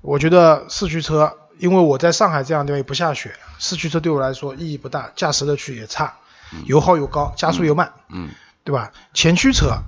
[0.00, 6.16] 我觉得四驱车，因为我在上海这样的地方也不下雪，四驱车对我来说意义不大，驾驶乐趣也差，
[6.66, 8.30] 油耗又高，加速又慢，嗯
[8.64, 8.92] 对吧？
[9.14, 9.78] 前驱车，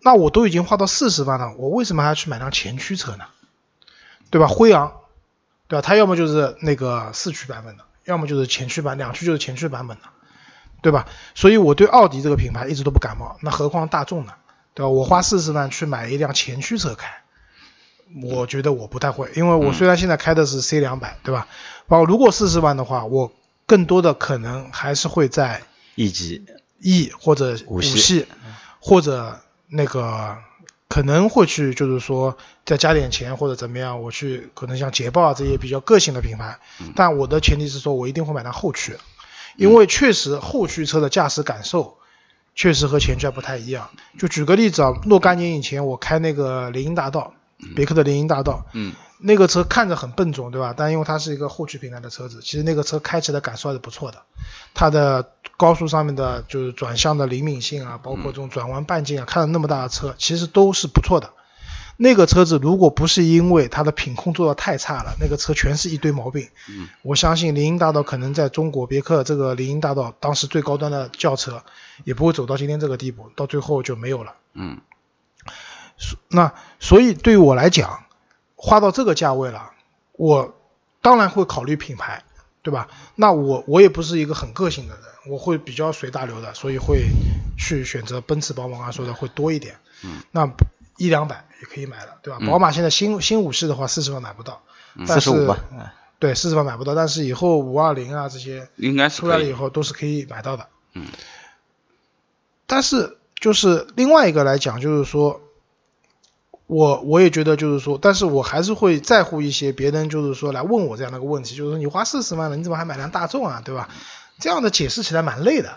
[0.00, 3.24] 那我都已经花到四十万了，我为什么还要去买辆前驱车呢？
[4.30, 4.46] 对吧？
[4.48, 4.92] 辉昂，
[5.68, 5.82] 对吧？
[5.82, 10.04] 它要么就是那个四驱版本的，要么就是前驱版，两驱就是前驱版本的，
[10.82, 11.06] 对吧？
[11.34, 14.34] 所以我对奥迪这个品牌一直都不感冒，那何况大众呢？
[14.74, 14.88] 对吧？
[14.88, 17.22] 我花四十万去买一辆前驱车开，
[18.22, 21.46] 我觉得我不太会，因为我虽然现在开的是 C 两百，对吧？
[21.86, 23.32] 包括如果四十万的话，我
[23.66, 25.62] 更多的可能还是会在
[25.94, 26.44] E 级
[26.80, 28.26] E 或者五系五系，
[28.80, 30.38] 或者那个
[30.88, 36.58] 可能会去，就是说再加点钱或者怎么样，我去可能像捷豹啊这些比较个性的品牌，
[36.96, 38.96] 但我的前提是说我一定会买它后驱，
[39.56, 41.98] 因为确实后驱车的驾驶感受
[42.54, 43.90] 确实和前驱还不太一样。
[44.18, 47.34] 就举个例子啊，若干年以前我开那个林荫大道，
[47.74, 48.92] 别克的林荫大道，嗯
[49.24, 50.74] 那个车看着很笨重，对吧？
[50.76, 54.22] 但因为它是一个后驱平台的车子，其实那个车开起来感受还是不错的。
[54.74, 61.30] 它的高速上面的就是转向的灵敏性啊，包括这种转弯半径啊，看着那么大的车，其实都是不错的。
[62.02, 66.48] 那个车子如果不是因为它的品控做的太差了，那个车全是一堆毛病。
[66.68, 71.62] 嗯，我相信林荫大道可能在中国别克这个林荫大道当时最高端的轿车，
[72.02, 74.34] 也不会走到今天这个地步，到最后就没有了。
[74.54, 74.80] 嗯，
[76.28, 78.04] 那所以对于我来讲，
[78.56, 79.70] 花到这个价位了，
[80.12, 80.56] 我
[81.02, 82.24] 当然会考虑品牌，
[82.62, 82.88] 对吧？
[83.14, 87.04] 那我我也不是一个很个性的人，我会比较随大流的，所以会
[87.56, 89.76] 去选择奔驰、宝马，刚才说的会多一点。
[90.02, 90.52] 嗯，那
[91.04, 92.38] 一两百也可以买了，对吧？
[92.40, 94.62] 嗯宝马现在新新五系的话，四十万买不到，
[94.94, 95.56] 嗯但是四十五
[96.20, 99.52] 对，四十万买不到，但是以后五二零啊这些应该是出来了以。
[99.52, 100.68] 后都是可以买到的。
[100.94, 101.06] 嗯，
[102.66, 105.40] 但是就是另外一个来讲，就是说，
[106.68, 113.88] 我我也觉得就是说，但是我还是会在乎一些别人就是说来问我这样的一个问题，就是说你花四十万了，你怎么还买辆大众啊，对吧？
[114.38, 115.76] 这样的解释起来蛮累的。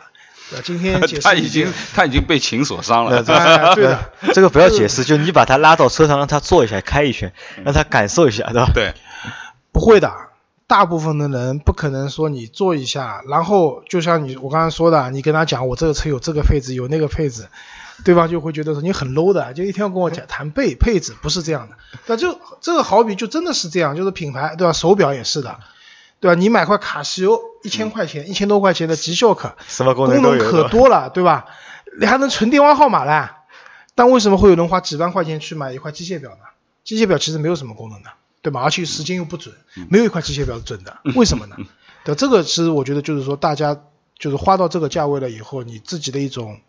[0.51, 3.17] 对今天解释 他已经他已经被情所伤了。
[3.17, 8.69] 哎对的， 这个不要解释，就你把他拉到车上，让他坐一下，开一圈，让他感受一下，对吧？
[8.73, 8.93] 对，
[9.71, 10.11] 不会的，
[10.67, 17.47] 大部分的人不可能说你坐一下，然后就像你我刚才说的，你跟他讲我这个车有这个配置，有那个配置，
[18.03, 21.75] 对方就会觉得说你很 low 的，就一天要跟我讲谈配配置，不是这样的。
[22.07, 24.73] 那就这个好比就真的是这样，就是品牌对吧？
[24.73, 25.59] 手表也是的，
[26.25, 26.33] 对吧？
[26.33, 31.45] 你买块卡西欧一千块钱、一千多块钱的 G Shock，什么功功能能都有，对吧可多了，对吧？
[31.99, 33.29] 你还能存电话号码嘞。
[33.93, 36.37] 但为什么会有人花几万块钱去买一块机械表呢？
[36.83, 38.09] 机械表其实没有什么功能的，
[38.41, 38.61] 对吧？
[38.63, 39.53] 而且时间又不准，
[39.87, 41.57] 没有一块机械表是准的，为什么呢？
[42.03, 43.79] 对，这个其实我觉得就是说，大家
[44.17, 46.59] 就是花到这个价位了以后，你自己的一种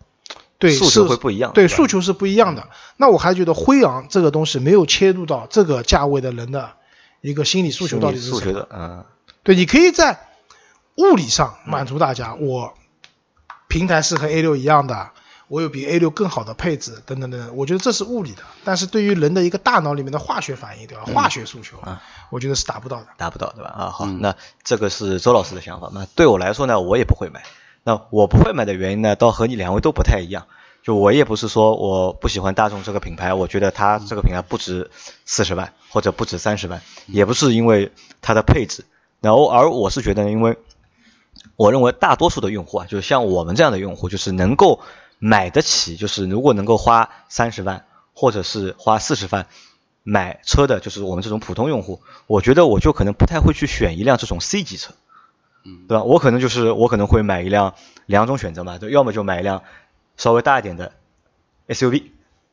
[0.58, 2.68] 对诉求是会不一样对诉求是不一样的。
[2.98, 6.74] 那我还觉得辉昂这个东西没有切入到这个价位的人的
[7.22, 8.52] 一个心理诉求到底是什么？
[8.52, 9.04] 的，嗯，
[9.46, 10.18] 对，你可以在
[10.96, 12.74] 物理上满足大家，我
[13.68, 15.12] 平台是和 A 六一样的，
[15.46, 18.42] 我有比 A 六更好的配置，等等等等，我觉得这是物理的。
[18.64, 21.04] 但是对于人的一个大脑里面的化学反应，对吧？
[21.04, 23.06] 化学诉求，啊我觉得是达不到的。
[23.16, 23.70] 达不到，对吧？
[23.70, 25.92] 啊，好，嗯那这个是周老师的想法。
[25.94, 27.44] 那对我来说呢，我也不会买。
[27.84, 30.48] 那我不会买的原因呢，倒和你两位都不太一样。
[30.82, 34.90] 就我也不是说我不喜欢大众这个品牌，我觉得它这个品牌不值
[35.24, 38.84] 四十万或者不值三十万，也不是因为它的配置。
[39.20, 40.58] 然后，而我是觉得，因为
[41.56, 44.80] 我认为大多数的用户啊，就是像我们这样的用户，就是能够
[45.18, 49.46] 买得起，就是如果能够花三十万或者是花四十万
[50.02, 54.94] 买车的，就是我们这种普通用户，我觉得我就可能不太会去选一辆这种 C 级车，
[55.64, 56.04] 嗯对吧？
[56.04, 57.74] 我可能就是我可能会买一辆
[58.06, 59.62] 两种选择嘛，对，要么就买一辆
[60.16, 60.92] 稍微大一点的
[61.68, 62.04] SUV，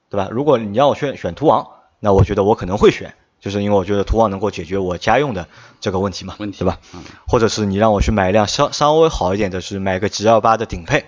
[0.10, 0.30] 对吧？
[0.32, 1.68] 如果你让我选选途昂，
[2.00, 5.50] 那我觉得我可能会选，就是因为我觉得途昂能够解决我家用的
[5.82, 6.80] 这个问题嘛，问题对吧？
[6.94, 11.02] 嗯或者是你让我去买一辆稍稍微好一点的，是买个 G L 八的顶配，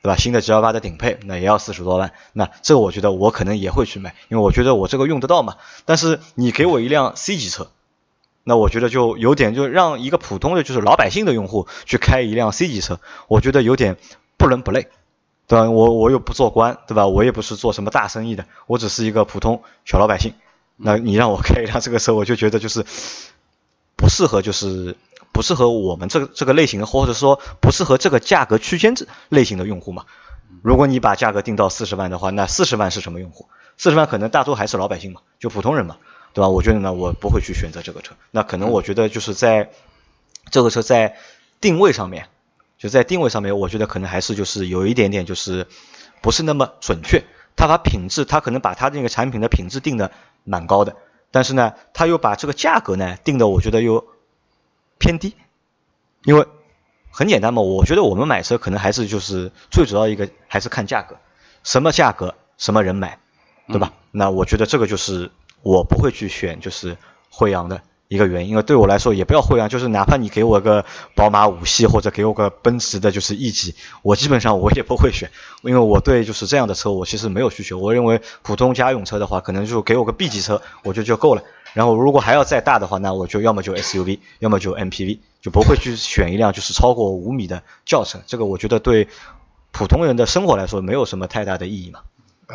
[0.00, 0.14] 对吧？
[0.14, 5.56] 新的 G L 八的顶配，那也要四十多万，那这个我觉得我可能也会去买，因为我觉得我这个用得到嘛。
[5.84, 7.72] 但是你给我一辆 C 级车，
[8.44, 13.96] 那我觉得就有点就让一个普通的就是老百姓的用户去开一辆 C 级车，我觉得有点
[14.36, 14.86] 不伦不类，
[15.48, 15.68] 对吧？
[15.68, 17.08] 我我又不做官，对吧？
[17.08, 20.34] 我也不是做什么大生意的，我只是一个普通小老百姓。
[20.82, 22.84] 那你让我开一辆这个车，我就觉得就是
[23.96, 24.96] 不适合，就是
[25.32, 30.06] 不适合我们这个这个类型的，或者说不适合这个价格区间这类型的用户嘛。
[30.62, 33.48] 如果你把价格定到四十万的话，那四十万是什么用户？
[33.76, 35.96] 四十万可能大多还是老百姓嘛，就普通人嘛，
[36.32, 36.48] 对吧？
[36.48, 38.14] 我觉得呢，我不会去选择这个车。
[38.30, 39.70] 那可能我觉得就是在
[40.50, 41.16] 这个车在
[41.60, 42.28] 定位上面，
[42.78, 45.66] 就在定位上面，我觉得可能还是就是有一点点就是
[46.20, 47.22] 不是那么准确。
[47.56, 50.10] 他把品质，他可能把他那个产品的品质定的
[50.44, 50.96] 蛮高的，
[51.30, 54.06] 但是呢，他又把这个价格呢定的我觉得又
[54.98, 55.34] 偏低，
[56.24, 56.46] 因为
[57.10, 61.16] 很简单嘛，我觉得我们买车可能还是就是最主要一个还是看价格，
[61.64, 63.18] 什么价格什么人买，
[63.68, 63.92] 对吧？
[64.10, 65.30] 那我觉得这个就是
[65.62, 66.96] 我不会去选就是
[67.30, 70.84] 辉阳的一个原因，因为对我来说也不要辉昂，就是哪怕你给我个
[71.14, 75.30] 宝马五系或者给我个奔驰的就是 E 级，我基本上我也不会选，
[75.62, 81.44] 因为我对就是这样的车我其实没有需求，我认为普通家用车的话，可能就给我个 B 级车我觉得就够了。
[81.72, 88.18] 然后如果还要再大的话，那我就要么就 SUV，要么就 MPV，就不会去选一辆就是超过五米的轿车。
[88.26, 89.06] 这个我觉得对
[89.70, 92.00] 普通人的生活来说没有什么太大的意义嘛。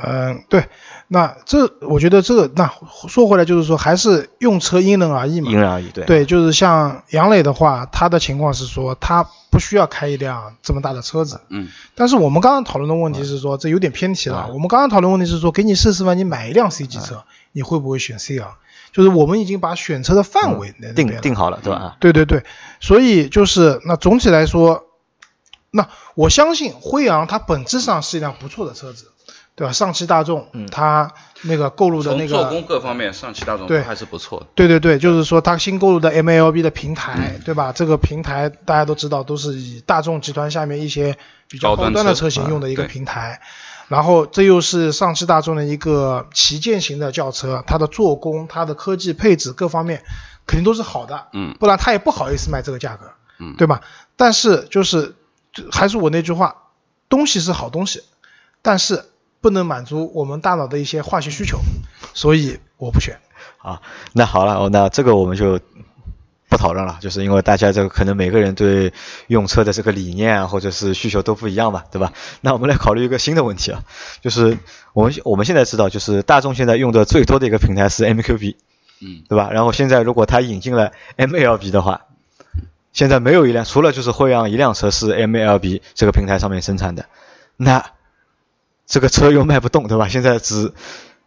[0.04, 0.68] 嗯，对，
[1.08, 2.72] 那这我觉得这个那
[3.08, 5.52] 说回来就是说，还是用车因人而异嘛。
[5.52, 6.06] 因人而异，对。
[6.06, 11.42] 对，就是像杨磊的话，他的情况是说他不需要开一辆这么大的车子。
[11.50, 14.46] 嗯但是我们刚刚讨论的问题是说，这有点偏题了。
[14.50, 18.58] 嗯我们刚刚讨论问题是说，给你四十万，你买一辆 C 级车，你会不会选 C 啊？
[18.92, 21.98] 就是我们已经把选车的范围那定定好了，对吧？
[22.00, 22.44] 对对对，
[22.80, 24.86] 所以就是那总体来说，
[25.70, 29.12] 那我相信辉昂它本质上是一辆不错的车子。
[29.56, 29.72] 对吧？
[29.72, 34.48] 上汽大众，嗯它那个购入的那个做工各方面，上汽大众对还是不错的。
[34.54, 37.72] 对对对，就是说它新购入的 MLB 的平台，对吧？
[37.72, 43.40] 这个平台大家都知道，都是以大众集团下面一些比较高端的车型用的一个平台。
[43.88, 50.04] 然后这又是上汽大众的一个旗舰型的轿车，它的做工、它的科技配置各方面
[50.48, 53.82] 肯定都是好的，嗯，不然它也不好意思卖这个价格，嗯，对吧？
[54.18, 55.14] 但是就是
[55.72, 56.64] 还是我那句话，
[57.08, 58.04] 东西是好东西，
[58.62, 59.06] 但是。
[59.46, 61.60] 不能满足我们大脑的一些化学需求，
[62.16, 63.20] 所以我不选。
[63.60, 63.80] 啊，
[64.12, 65.60] 那好了，哦，那这个我们就
[66.50, 68.92] 不讨论了，就是因为大家这个可能每个人对
[69.28, 72.12] 用车的这个理念啊，或者是需求都不一样嘛，对吧？
[72.42, 73.84] 那我们来考虑一个新的问题啊，
[74.20, 74.58] 就是
[74.94, 78.56] 我们我们现在知道，就是大众现在用的最多的一个平台是 MQB，
[79.02, 79.52] 嗯，对吧？
[79.52, 82.02] 然后现在如果它引进了 MLB 的话，
[82.94, 87.06] 现在没有一辆，除了就是辉昂一辆车是 MLB 这个平台上面生产的，
[87.58, 87.92] 那。
[88.86, 90.08] 这个车又卖不动，对吧？
[90.08, 90.72] 现在只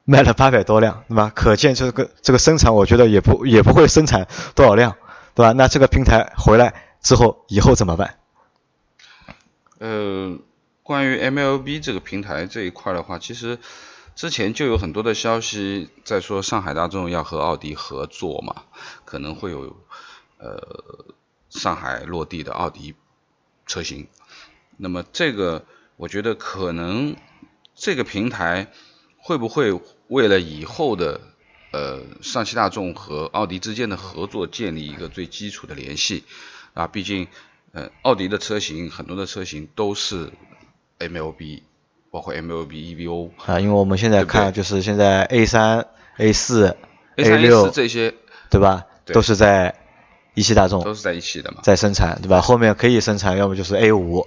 [0.05, 1.33] 卖了八百多辆，对吧？
[1.35, 4.97] 可见这个这个生产，我觉得也不也不会生产多少辆，
[5.35, 5.53] 对吧？
[5.53, 8.19] 那这个平台回来之后，以后怎么办？
[9.79, 10.39] 呃，
[10.83, 13.59] 关于 MLB 这个平台这一块的话，其实
[14.15, 18.63] 之前就有很多的消息在说上海大众要和奥迪合作嘛，
[19.05, 19.77] 可能会有
[20.39, 21.05] 呃
[21.51, 22.95] 上海落地的奥迪
[23.67, 24.07] 车型。
[24.77, 25.65] 那么这个，
[25.97, 27.17] 我觉得可能。
[27.79, 28.67] 这个平台
[29.17, 31.21] 会不会为了以后的
[31.73, 36.25] 呃上汽大众和奥迪之间的合作建立一个最基础的联系
[36.75, 36.89] 啊？
[36.89, 37.29] 毕竟
[37.73, 40.33] 呃奥迪的车型很多的车型都是
[40.99, 41.63] MLB，
[42.11, 46.77] 包括 MLB EVO 啊，因为我们现在看就是现在 A 三、A 四、
[47.15, 48.13] A 六这些
[48.51, 48.87] 对吧？
[49.07, 49.75] 都是在
[50.35, 52.41] 一汽大众都是在一起的嘛，在生产对吧？
[52.41, 54.27] 后面可以生产，要么就是 A 五。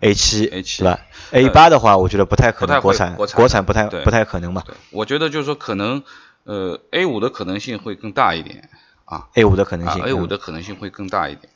[0.00, 4.64] A 七，A 七，对吧？A 八的话，我觉得不太可能国产，国产不太不太可能嘛。
[4.90, 6.02] 我觉得就是说，可能
[6.44, 8.70] 呃 A 五的可能性会更大一点
[9.04, 11.52] 啊，A 五的可能性，A 五的可能性会更大一点。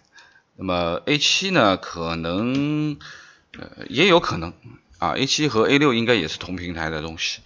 [0.56, 2.98] 那么 A 七呢，可能
[3.58, 4.52] 呃也有可能
[4.98, 7.40] 啊，A 七和 A 六应该也是同平台的东西，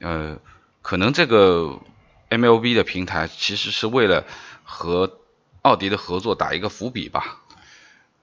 [0.00, 0.38] 呃，
[0.82, 1.80] 可能这个
[2.30, 4.24] MLB 的平台其实是为了
[4.62, 5.18] 和
[5.62, 7.38] 奥迪的合作打一个伏笔吧。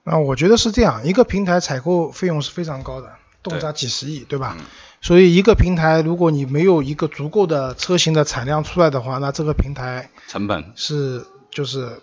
[0.04, 4.56] 那我觉得是这样，一个平台采购费用是非常高的，动辄几十亿，对吧？
[5.00, 12.00] 所以一个平台，如果你没有一个足够的车型的产量出来的话，那这个平台成本是就是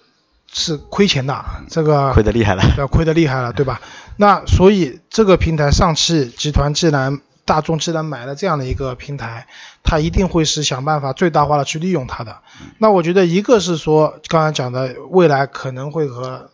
[0.50, 3.82] 是亏钱的，这个亏得厉害了，要亏得厉害了，对吧？
[4.16, 9.48] 那所以这个平台，上汽集团既然大众既然买了这样的一个平台，
[9.84, 12.38] 它一定会是想办法最大化的去利用它的。
[12.78, 16.50] 那我觉得一个是说刚才讲的，未来可能会和。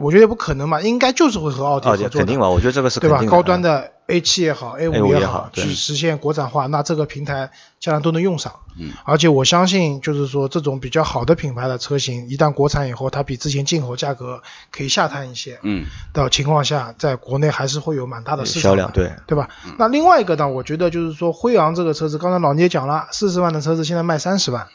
[0.00, 3.22] 我觉得也不可能嘛，应该就是会和奥迪合作，肯定嘛，我觉得这个是对吧？
[3.24, 7.50] 高端的 A 七也好，A 五也好，去实现国产化，那这个平台
[7.80, 8.54] 将来都能用上。
[8.78, 15.58] 嗯，而且我相信，就是说这种比较好的品牌的车型，一旦国产以后，它比之前进口价格可以下探一些。
[15.62, 19.48] 嗯，的情况下，在国内还是会有蛮大的市场销量，对对吧？
[19.78, 24.68] 那另外一个呢，我觉得就是说辉昂这个车子，刚才老聂讲了，四十万的车子现在卖三十万。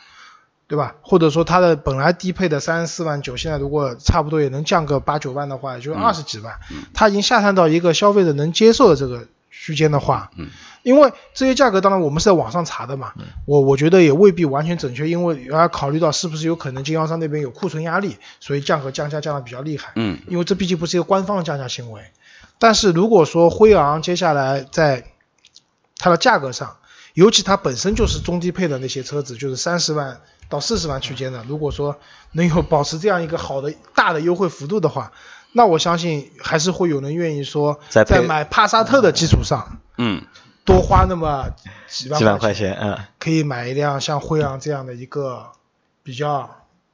[0.72, 0.96] 对吧？
[1.02, 6.62] 或者说它的本来低配的三十四万九，现在如果差不多也能降个八九万的话，也就二十几万。
[6.94, 10.48] 它已经下探到一个消费者能接受的这个区间的话，嗯，
[10.82, 13.12] 因为这些价格当然我们是在网上查的嘛，
[13.44, 19.92] 我我觉得也未必完全准确，因为要考虑到是不是有可能经销商那边有库存压力，所以降和降价降的比较厉害。
[19.98, 22.02] 嗯，因为这毕竟不是一个官方的降价行为。
[22.60, 25.04] 但是如果说辉昂接下来在
[25.98, 26.78] 它的价格上，
[27.14, 30.22] 尤其它本身就是中低配的那些车子，就是三十万。
[30.52, 31.98] 到四十万区间的，如果说
[32.34, 35.14] 能有保持这样一个好的大的优惠幅度的话，
[35.54, 40.24] 那我相信还是会有人愿意说，在买帕萨特的基础上，嗯，
[40.66, 41.50] 多花那么
[41.90, 45.48] 几万几万块钱，嗯，可以买一辆像辉昂这样的一个
[46.04, 46.50] 比较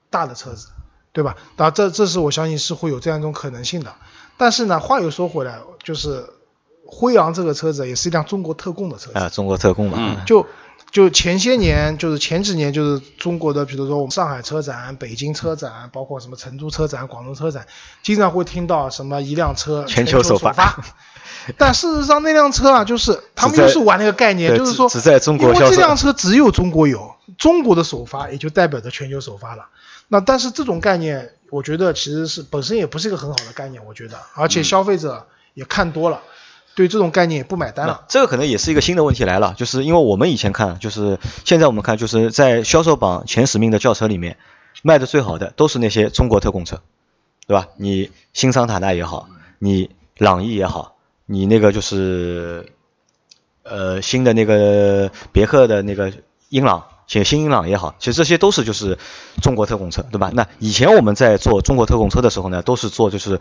[0.09, 0.69] 大的车子，
[1.11, 1.35] 对吧？
[1.57, 3.95] 那这这是我相信是会有这样一种可能性的。
[4.37, 6.29] 但是呢，话又说回来，就是
[6.85, 10.45] 辉昂这个车子也是一辆中国特供的车子啊，中国特供嘛，就。
[10.91, 17.67] 就前些年，就是前几年，就是中国的，比如说我们上海车展、北京车展，包括什么成都车展、广州车展，
[18.01, 20.83] 经常会听到什么一辆车全球首发。
[21.57, 29.67] 但事实上，那辆车啊，就是他们又是玩那个概念，就是说，只在中国因为这辆车只有中国有，中国的首发也就代表着全球首发了。
[30.07, 36.21] 那但是这种概念，我觉得其实是本身也不是一个很好的概念，我觉得，而且消费者也看多了。
[36.77, 38.05] 对这种概念不买单了。
[38.07, 44.37] 这个可能也是一个新的问题来了，就是因为我们以前看，就是现在我们看，就是在销售榜前十名的轿车里面，
[44.83, 46.83] 卖的最好的都是那些中国特供车，
[47.47, 47.67] 对吧？
[47.77, 52.71] 你新桑塔纳也好，你朗逸也好，你那个就是
[53.63, 56.13] 呃新的那个别克的那个
[56.49, 56.85] 英朗。
[57.07, 58.99] 且新英朗也好，其实这些都是就是
[59.41, 60.29] 中国特供车，对吧？
[60.33, 63.39] 那以前我们在做中国特供车的时候呢，都是做就是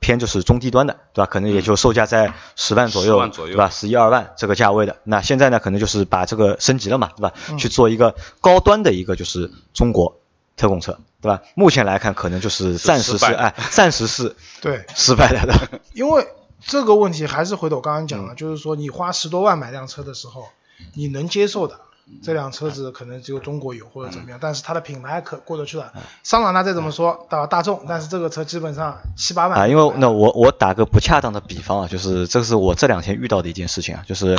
[0.00, 1.26] 偏就是中低端的，对吧？
[1.26, 3.70] 可能也就售价在十万左右，对吧？
[3.70, 4.96] 十一二万这个价位的。
[5.04, 7.32] 那现在呢，可能就是把这个升级了嘛，对吧？
[7.58, 10.20] 去做一个高端的一个就是中国
[10.56, 11.40] 特供车，对吧？
[11.54, 15.54] 目前来看，可能就是暂时是哎，暂时是 对失败了的。
[15.94, 16.28] 因为
[16.66, 20.48] 这个问题还是回头刚刚讲了，就是说你花十多万买辆车的时候，
[20.92, 21.80] 你能接受的。
[22.22, 25.92] 这辆车子可能只有中国有或者怎么样，但是它的品牌可过得去了。
[26.22, 29.58] 桑塔纳再怎么说到大众，但是这个车基本上七八万。
[29.58, 34.38] 啊，因为那我我打个不恰当的比方啊，就是这是我这两天遇到的一件事情啊，就是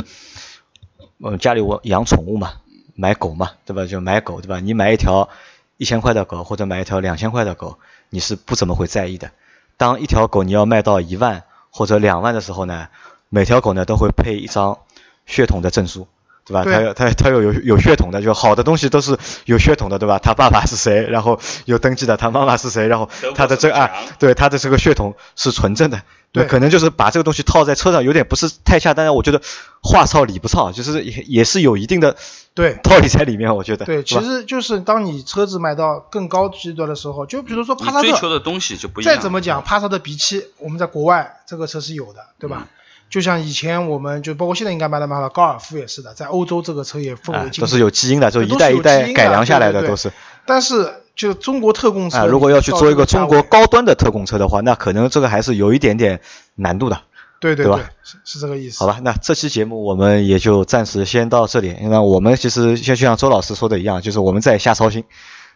[1.18, 2.52] 嗯家里我养宠物嘛，
[2.94, 3.86] 买狗嘛，对吧？
[3.86, 4.60] 就买狗对吧？
[4.60, 5.28] 你买一条
[5.76, 7.78] 一千块的狗或者买一条两千块的狗，
[8.10, 9.32] 你是不怎么会在意的。
[9.76, 12.88] 当一条狗你要卖到一万或者两万的时候呢，
[13.28, 14.78] 每条狗呢都会配一张
[15.26, 16.06] 血统的证书。
[16.44, 16.64] 对吧？
[16.64, 20.18] 他有他他有有有血统的，就好的东西都是有血统的，对吧？
[20.18, 26.02] 他爸爸是谁，然后有登记的，他妈妈是谁，然后他的这个啊，对他的这个血统是纯正的。
[26.32, 29.14] 对，可能就是把这个东西套在车上，有点不是太恰当。
[29.14, 29.42] 我觉得
[29.82, 32.16] 话糙理不糙，就是也也是有一定的
[32.54, 33.54] 对道理在里面。
[33.54, 39.14] 我觉得对，其实就是当你车子买到更高级的的时候，就比如说帕萨特，追求的东西就不一样。
[39.14, 42.66] 再怎么讲，帕萨特 B 七，我们在国外这个车是有的，对吧？
[43.12, 50.10] 就像以前我们就包括现在应该卖的蛮好，高尔夫也是的，在欧洲这个车也奉为都是有基因的，就一代一代改良下来的都是。
[50.46, 56.22] 但是就中国特供车啊，如果要去做一个中国高端的特供车的话，那可能这个还是有一点点
[56.54, 57.02] 难度的。
[57.38, 57.76] 对对对？
[58.02, 58.78] 是是这个意思。
[58.78, 61.76] 好吧，那这期节目我们也就暂时先到这里。
[61.82, 65.04] 因为我们其实就像周老师说的一样，就是我们在瞎操心。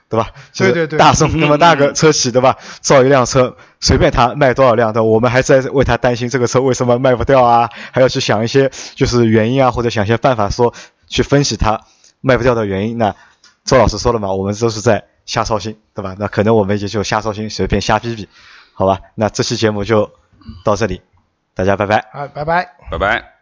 [0.08, 0.30] 对吧？
[0.56, 2.56] 对对对，大众那么大个车企，对吧？
[2.80, 7.68] 造一辆车，随便他卖多少辆的，我们还在为他担心这个车为什么卖不掉啊？
[7.90, 10.72] 还要去想一些就是原因啊，或者想一些办法说
[11.08, 11.80] 去分析它
[12.20, 12.98] 卖不掉的原因。
[12.98, 13.14] 那
[13.64, 16.14] 周老师说了嘛，我们都是在瞎操心，对吧？
[16.18, 18.28] 那可能我们也就瞎操心，随便瞎逼逼，
[18.74, 19.00] 好吧？
[19.16, 20.10] 那这期节目就
[20.64, 21.02] 到这里，
[21.54, 22.04] 大家拜拜。
[22.12, 23.35] 好，拜拜，拜拜。